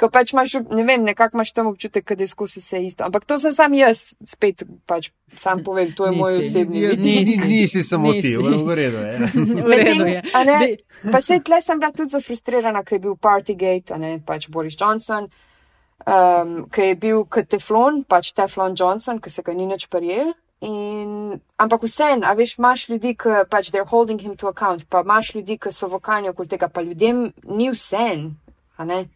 [0.00, 3.04] Ko pač imaš, ne vem, nekako imaš tam občutek, da je skozi vse isto.
[3.04, 7.04] Ampak to sem sam jaz, spet pač sam povem, to je nisi, moj osebni vidik.
[7.04, 8.32] Nisi, nisi, nisi samo nisi.
[8.32, 9.32] ti, v redu je.
[9.68, 10.22] v redu je.
[10.46, 10.58] Ne,
[11.12, 14.78] pa se tle sem bila tudi zafrustrirana, ker je bil Partygate, a ne pač Boris
[14.80, 15.28] Johnson.
[16.06, 20.34] Um, ki je bil kot Teflon, pač Teflon Johnson, ki se ga ni več prijel.
[20.60, 25.02] In, ampak vseeno, a veš, imaš ljudi, ki pač they're holding him to account, pa
[25.04, 28.32] imaš ljudi, ki so vokalni okoli tega, pa ljudem ni vseeno,
[28.76, 29.08] a ne?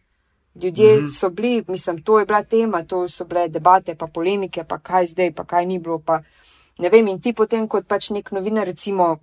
[0.55, 1.19] Ljudje mm -hmm.
[1.19, 5.05] so bili, mislim, to je bila tema, to so bile debate, pa polemike, pa kaj
[5.05, 6.21] zdaj, pa kaj ni bilo, pa
[6.77, 7.07] ne vem.
[7.07, 9.19] In ti potem, kot pač nek novinar, recimo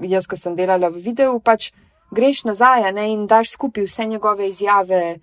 [0.00, 1.72] jaz, ki sem delala v videu, pač
[2.10, 5.18] greš nazaj, ne, in daš skupaj vse njegove izjave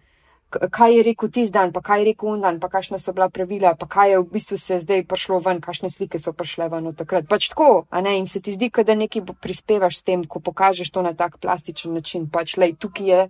[0.50, 3.76] kaj je rekel tisti dan, pa kaj je rekel undan, pa kakšne so bila pravila,
[3.76, 6.98] pa kaj je v bistvu se zdaj prišlo ven, kakšne slike so prišle ven od
[6.98, 7.28] takrat.
[7.28, 10.90] Pač tako, a ne, in se ti zdi, da nekaj prispevaš s tem, ko pokažeš
[10.92, 12.30] to na tak plastičen način.
[12.30, 13.30] Pač, lej, tukaj je,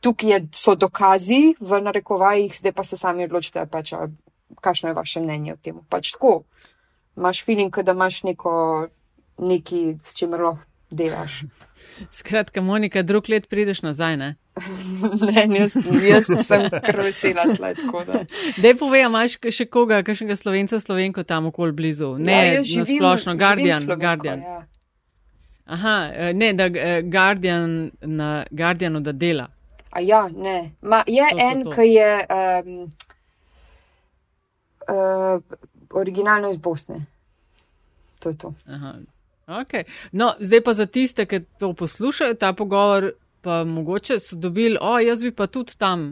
[0.00, 3.94] tukaj je, so dokazi v narekovajih, zdaj pa se sami odločite, pač,
[4.60, 5.80] kakšno je vaše mnenje o tem.
[5.88, 6.44] Pač tako,
[7.16, 8.88] imaš feeling, da imaš neko,
[9.38, 11.44] neki, s čimer lahko delaš.
[12.10, 14.34] Skratka, Monika, drug let prideš nazaj, ne?
[15.48, 15.76] ne, jaz,
[16.06, 18.20] jaz sem kar vesela tle, tako da.
[18.62, 22.12] Dej povej, imaš še koga, kakšnega slovenca, slovenko tam okoli blizu?
[22.18, 23.82] Ne, ja, živim, splošno, Guardian.
[23.82, 24.44] Slovenko, Guardian.
[24.46, 24.60] Ja.
[25.74, 29.48] Aha, eh, ne, da eh, Guardian na Guardianu da dela.
[29.90, 30.70] A ja, ne.
[30.82, 32.12] Ma, je to, en, ki je
[32.66, 32.92] um,
[34.90, 35.42] uh,
[35.90, 37.06] originalno iz Bosne.
[38.18, 38.54] To je to.
[38.66, 38.94] Aha.
[39.46, 39.84] Okay.
[40.12, 43.12] No, zdaj pa za tiste, ki to poslušajo, ta pogovor,
[43.44, 46.08] pa mogoče so dobili, o, jaz bi pa tudi tam.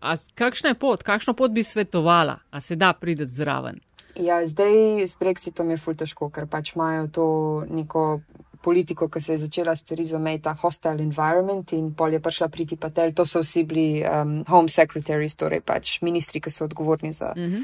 [0.00, 3.80] A, kakšna je pot, kakšno pot bi svetovala, a se da prideti zraven?
[4.18, 7.26] Ja, zdaj s Brexitom je ful težko, ker pač imajo to
[7.70, 8.20] neko
[8.62, 12.48] politiko, ki se je začela s Terizo May, ta hostile environment in pol je prišla
[12.48, 17.12] priti patel, to so vsi bili um, home secretaries, torej pač ministri, ki so odgovorni
[17.12, 17.62] za uh -huh.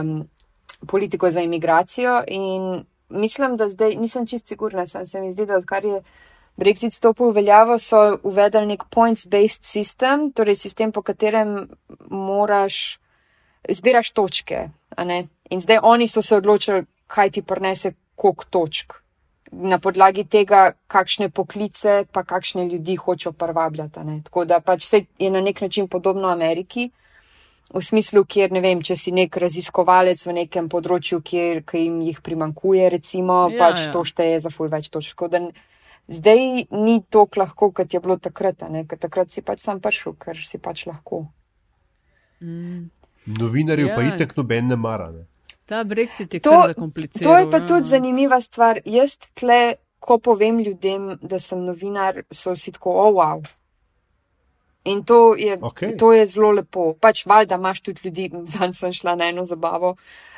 [0.00, 0.28] um,
[0.88, 5.56] politiko za imigracijo in mislim, da zdaj nisem čist sigurna, sem se mi zdi, da
[5.56, 6.02] odkar je
[6.56, 11.68] Brexit stopil v veljavo, so uvedli nek points-based system, torej sistem, po katerem
[12.10, 12.98] moraš
[13.68, 14.68] zbiraš točke.
[15.50, 18.92] In zdaj oni so se odločili, kaj ti prinese koliko točk.
[19.52, 24.22] Na podlagi tega, kakšne poklice, pa kakšne ljudi hočejo privabljati.
[24.24, 26.90] Tako da pač se je na nek način podobno Ameriki
[27.74, 32.20] v smislu, kjer ne vem, če si nek raziskovalec v nekem področju, kjer jim jih
[32.20, 33.92] primankuje, recimo, ja, pač ja.
[33.92, 35.24] to šteje za ful več točk.
[36.08, 40.36] Zdaj ni to lahko, kot je bilo takrat, ker takrat si pač sam prišel, ker
[40.36, 41.26] si pač lahko.
[42.42, 42.90] Mm.
[43.38, 43.96] Novinarjev ja.
[43.96, 45.10] pa itek noben ne mara.
[45.12, 45.26] Ne?
[45.64, 47.24] Ta Brexit je to, kar zakompliciran.
[47.24, 47.66] To je pa ja.
[47.66, 48.82] tudi zanimiva stvar.
[48.84, 53.46] Jaz tle, ko povem ljudem, da sem novinar, so vsi tako, oh, wow.
[54.90, 55.94] In to je, okay.
[55.98, 56.90] to je zelo lepo.
[56.98, 58.26] Pač valjda imaš tudi ljudi,
[58.56, 60.31] zanj sem šla na eno zabavo, uh,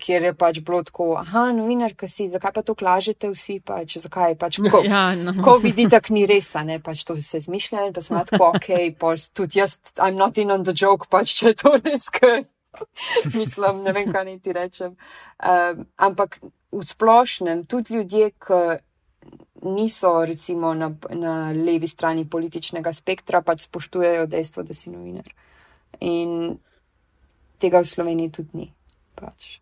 [0.00, 4.36] kjer je pač bilo tako, aha, novinarka si, zakaj pa to klažete vsi, pač, zakaj
[4.40, 5.36] pač, ko, ja, no.
[5.44, 8.70] ko vidi, tak ni res, ne, pač to se zmišlja in pa sem tako, ok,
[8.98, 12.44] pač tudi jaz, I'm not in on the joke, pač, če je to res, ker
[13.40, 14.96] mislim, ne vem, kaj naj ti rečem.
[15.40, 16.40] Uh, ampak
[16.72, 18.60] v splošnem, tudi ljudje, ki
[19.66, 25.28] niso recimo na, na levi strani političnega spektra, pač spoštujejo dejstvo, da si novinar.
[26.00, 26.56] In
[27.58, 28.68] tega v Sloveniji tudi ni.
[29.16, 29.56] Pač.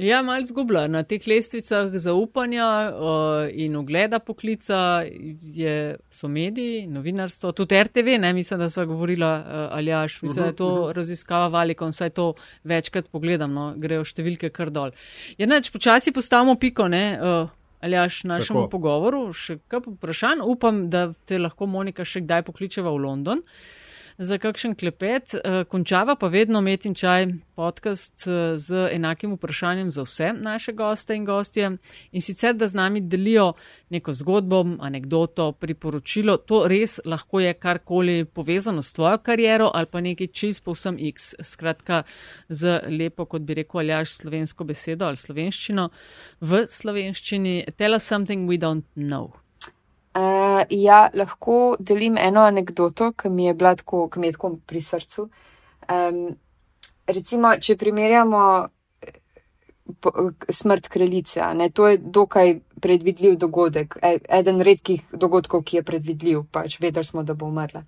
[0.00, 0.86] Ja, malo zgubla.
[0.88, 5.02] Na teh lestvicah zaupanja uh, in ogleda poklica
[5.42, 10.42] je, so mediji, novinarstvo, tudi RTV, ne mislim, da so govorila uh, ali až, mislim,
[10.42, 10.90] da je to uh mhm, -huh.
[10.90, 10.96] Mhm.
[10.96, 12.34] raziskava Valikon, saj to
[12.64, 14.90] večkrat pogledam, no, grejo številke kar dol.
[15.28, 17.48] Je ja, neč, počasi postavimo piko, ne, uh,
[17.80, 18.70] ali až našemu Tako.
[18.70, 20.40] pogovoru, še kaj vprašanj.
[20.44, 23.42] Upam, da te lahko Monika še kdaj pokličeva v London
[24.20, 25.34] za kakšen klepet.
[25.34, 30.72] Eh, končava pa vedno met in čaj podcast eh, z enakim vprašanjem za vse naše
[30.72, 31.70] goste in gostje.
[32.12, 33.52] In sicer, da z nami delijo
[33.90, 36.36] neko zgodbo, anegdoto, priporočilo.
[36.36, 41.34] To res lahko je karkoli povezano s tvojo kariero ali pa nekaj čist povsem x.
[41.40, 42.02] Skratka,
[42.48, 45.88] z lepo, kot bi rekel, ali až slovensko besedo ali slovenščino
[46.40, 47.64] v slovenščini.
[47.76, 49.32] Tell us something we don't know.
[50.10, 54.56] Uh, ja, lahko delim eno anegdoto, ki mi je bila tako, ki mi je tako
[54.66, 55.28] pri srcu.
[55.86, 56.24] Um,
[57.06, 58.40] recimo, če primerjamo
[59.06, 59.20] eh,
[60.50, 66.42] smrt kraljice, ne, to je dokaj predvidljiv dogodek, e, eden redkih dogodkov, ki je predvidljiv,
[66.50, 67.84] pač vedeli smo, da bo umrla.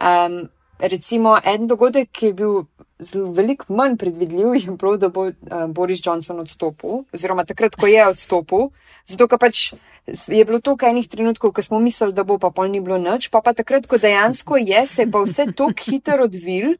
[0.00, 0.42] Um,
[0.78, 2.62] recimo, en dogodek, ki je bil
[2.98, 5.34] zelo velik manj predvidljiv, je bilo, da bo uh,
[5.68, 8.70] Boris Johnson odstopil, oziroma takrat, ko je odstopil,
[9.06, 9.72] zato ker pač
[10.06, 13.30] je bilo to enih trenutkov, ko smo mislili, da bo pa pol ni bilo nič,
[13.30, 16.76] pa pa takrat, ko dejansko je, se je pa vse tako hitro odvil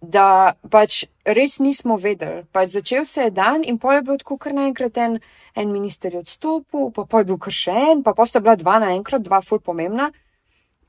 [0.00, 2.42] da pač res nismo vedeli.
[2.52, 5.20] Pač začel se je dan in pol je bilo tako kar naenkrat en,
[5.54, 8.80] en minister odstopil, pa pol je bil kar še en, pa pa sta bila dva
[8.80, 10.10] naenkrat, dva ful pomembna.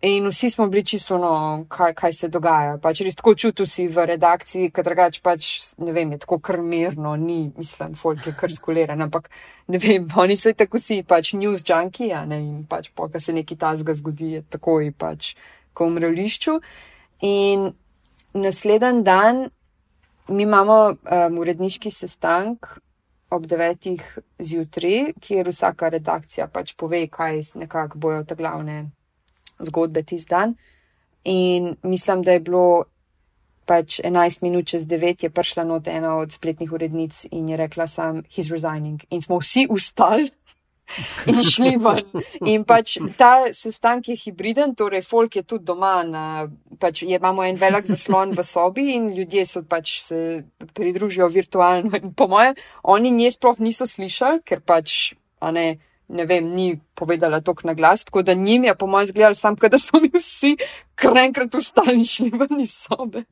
[0.02, 2.78] In vsi smo bili čisto, no, kaj, kaj se dogaja.
[2.82, 6.58] Pač res tako čutil si v redakciji, ker drugač pač, ne vem, je tako kar
[6.58, 9.28] mirno, ni, mislim, folk je kar skuliran, ampak
[9.70, 13.22] ne vem, oni so tako si pač news junkie, a ne, in pač po, ko
[13.22, 15.36] se neki tazga zgodi, je takoj pač,
[15.78, 16.56] ko umre v lišču.
[17.30, 17.68] In
[18.34, 19.44] naslednji dan
[20.34, 22.72] mi imamo um, uredniški sestank
[23.30, 24.02] ob devetih
[24.42, 28.80] zjutraj, kjer vsaka redakcija pač pove, kaj nekako bojo te glavne
[29.66, 30.56] zgodbe tisti dan.
[31.24, 32.84] In mislim, da je bilo
[33.66, 37.88] pač 11 minut čez 9 je prišla not ena od spletnih urednic in je rekla
[37.88, 39.04] sam, he's resigning.
[39.10, 40.30] In smo vsi ustali
[41.30, 42.24] in šli ven.
[42.48, 46.48] In pač ta sestank je hibriden, torej folk je tudi doma, na,
[46.80, 50.44] pač je, imamo en velik zaslon v sobi in ljudje so pač se
[50.74, 51.96] pridružijo virtualno.
[52.02, 55.80] In po moje, oni nje sploh niso slišali, ker pač, a ne
[56.12, 59.56] ne vem, ni povedala tok na glas, tako da njim je po mojem zgledal sam,
[59.56, 60.56] da smo mi vsi
[60.96, 63.24] kar enkrat ustali in šli ven iz sobe.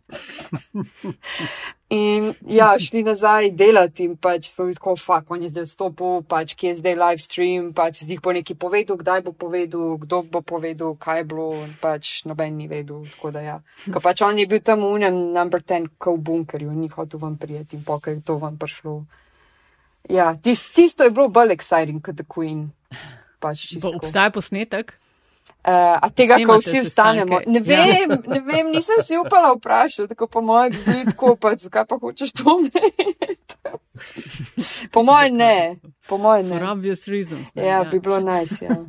[1.90, 6.22] In ja, šli nazaj delati in pač smo bili tako, fuck, on je zdaj vstopil,
[6.30, 10.22] pač kje je zdaj live stream, pač zdaj bo neki povedal, kdaj bo povedal, kdo
[10.24, 11.48] bo povedal, kaj je bilo,
[11.82, 13.58] pač noben ni vedel, tako da ja.
[13.90, 17.38] Ko pač on je bil tam unem number ten, ko v bunkerju, ni hotel vam
[17.42, 19.02] prijeti in pokaj to vam prišlo.
[20.10, 22.72] Ja, tist, tisto je bilo bolj exciting kot The Queen.
[23.40, 24.96] Pač obstaja posnetek?
[25.60, 27.42] Uh, a tega, ko vsi vstanemo.
[27.46, 27.66] Ne ja.
[27.68, 28.18] vem, ja.
[28.32, 32.56] ne vem, nisem si upala vprašati, tako po mojem vidku, pa zakaj pa hočeš to
[32.64, 33.58] imeti.
[34.94, 35.76] po mojem ne,
[36.08, 36.56] po mojem ne.
[36.56, 37.52] For obvious reasons.
[37.56, 38.80] Ne, ja, ja, bi bilo nice, ja.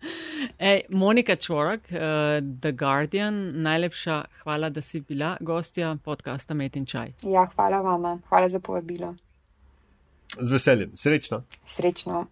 [0.70, 6.86] Ej, Monika Čorak, uh, The Guardian, najlepša hvala, da si bila gostja podcasta Met in
[6.86, 7.14] Čaj.
[7.28, 9.14] Ja, hvala vama, hvala za povabilo.
[10.36, 11.42] Z veseljem, srečno.
[11.66, 12.26] Srečno.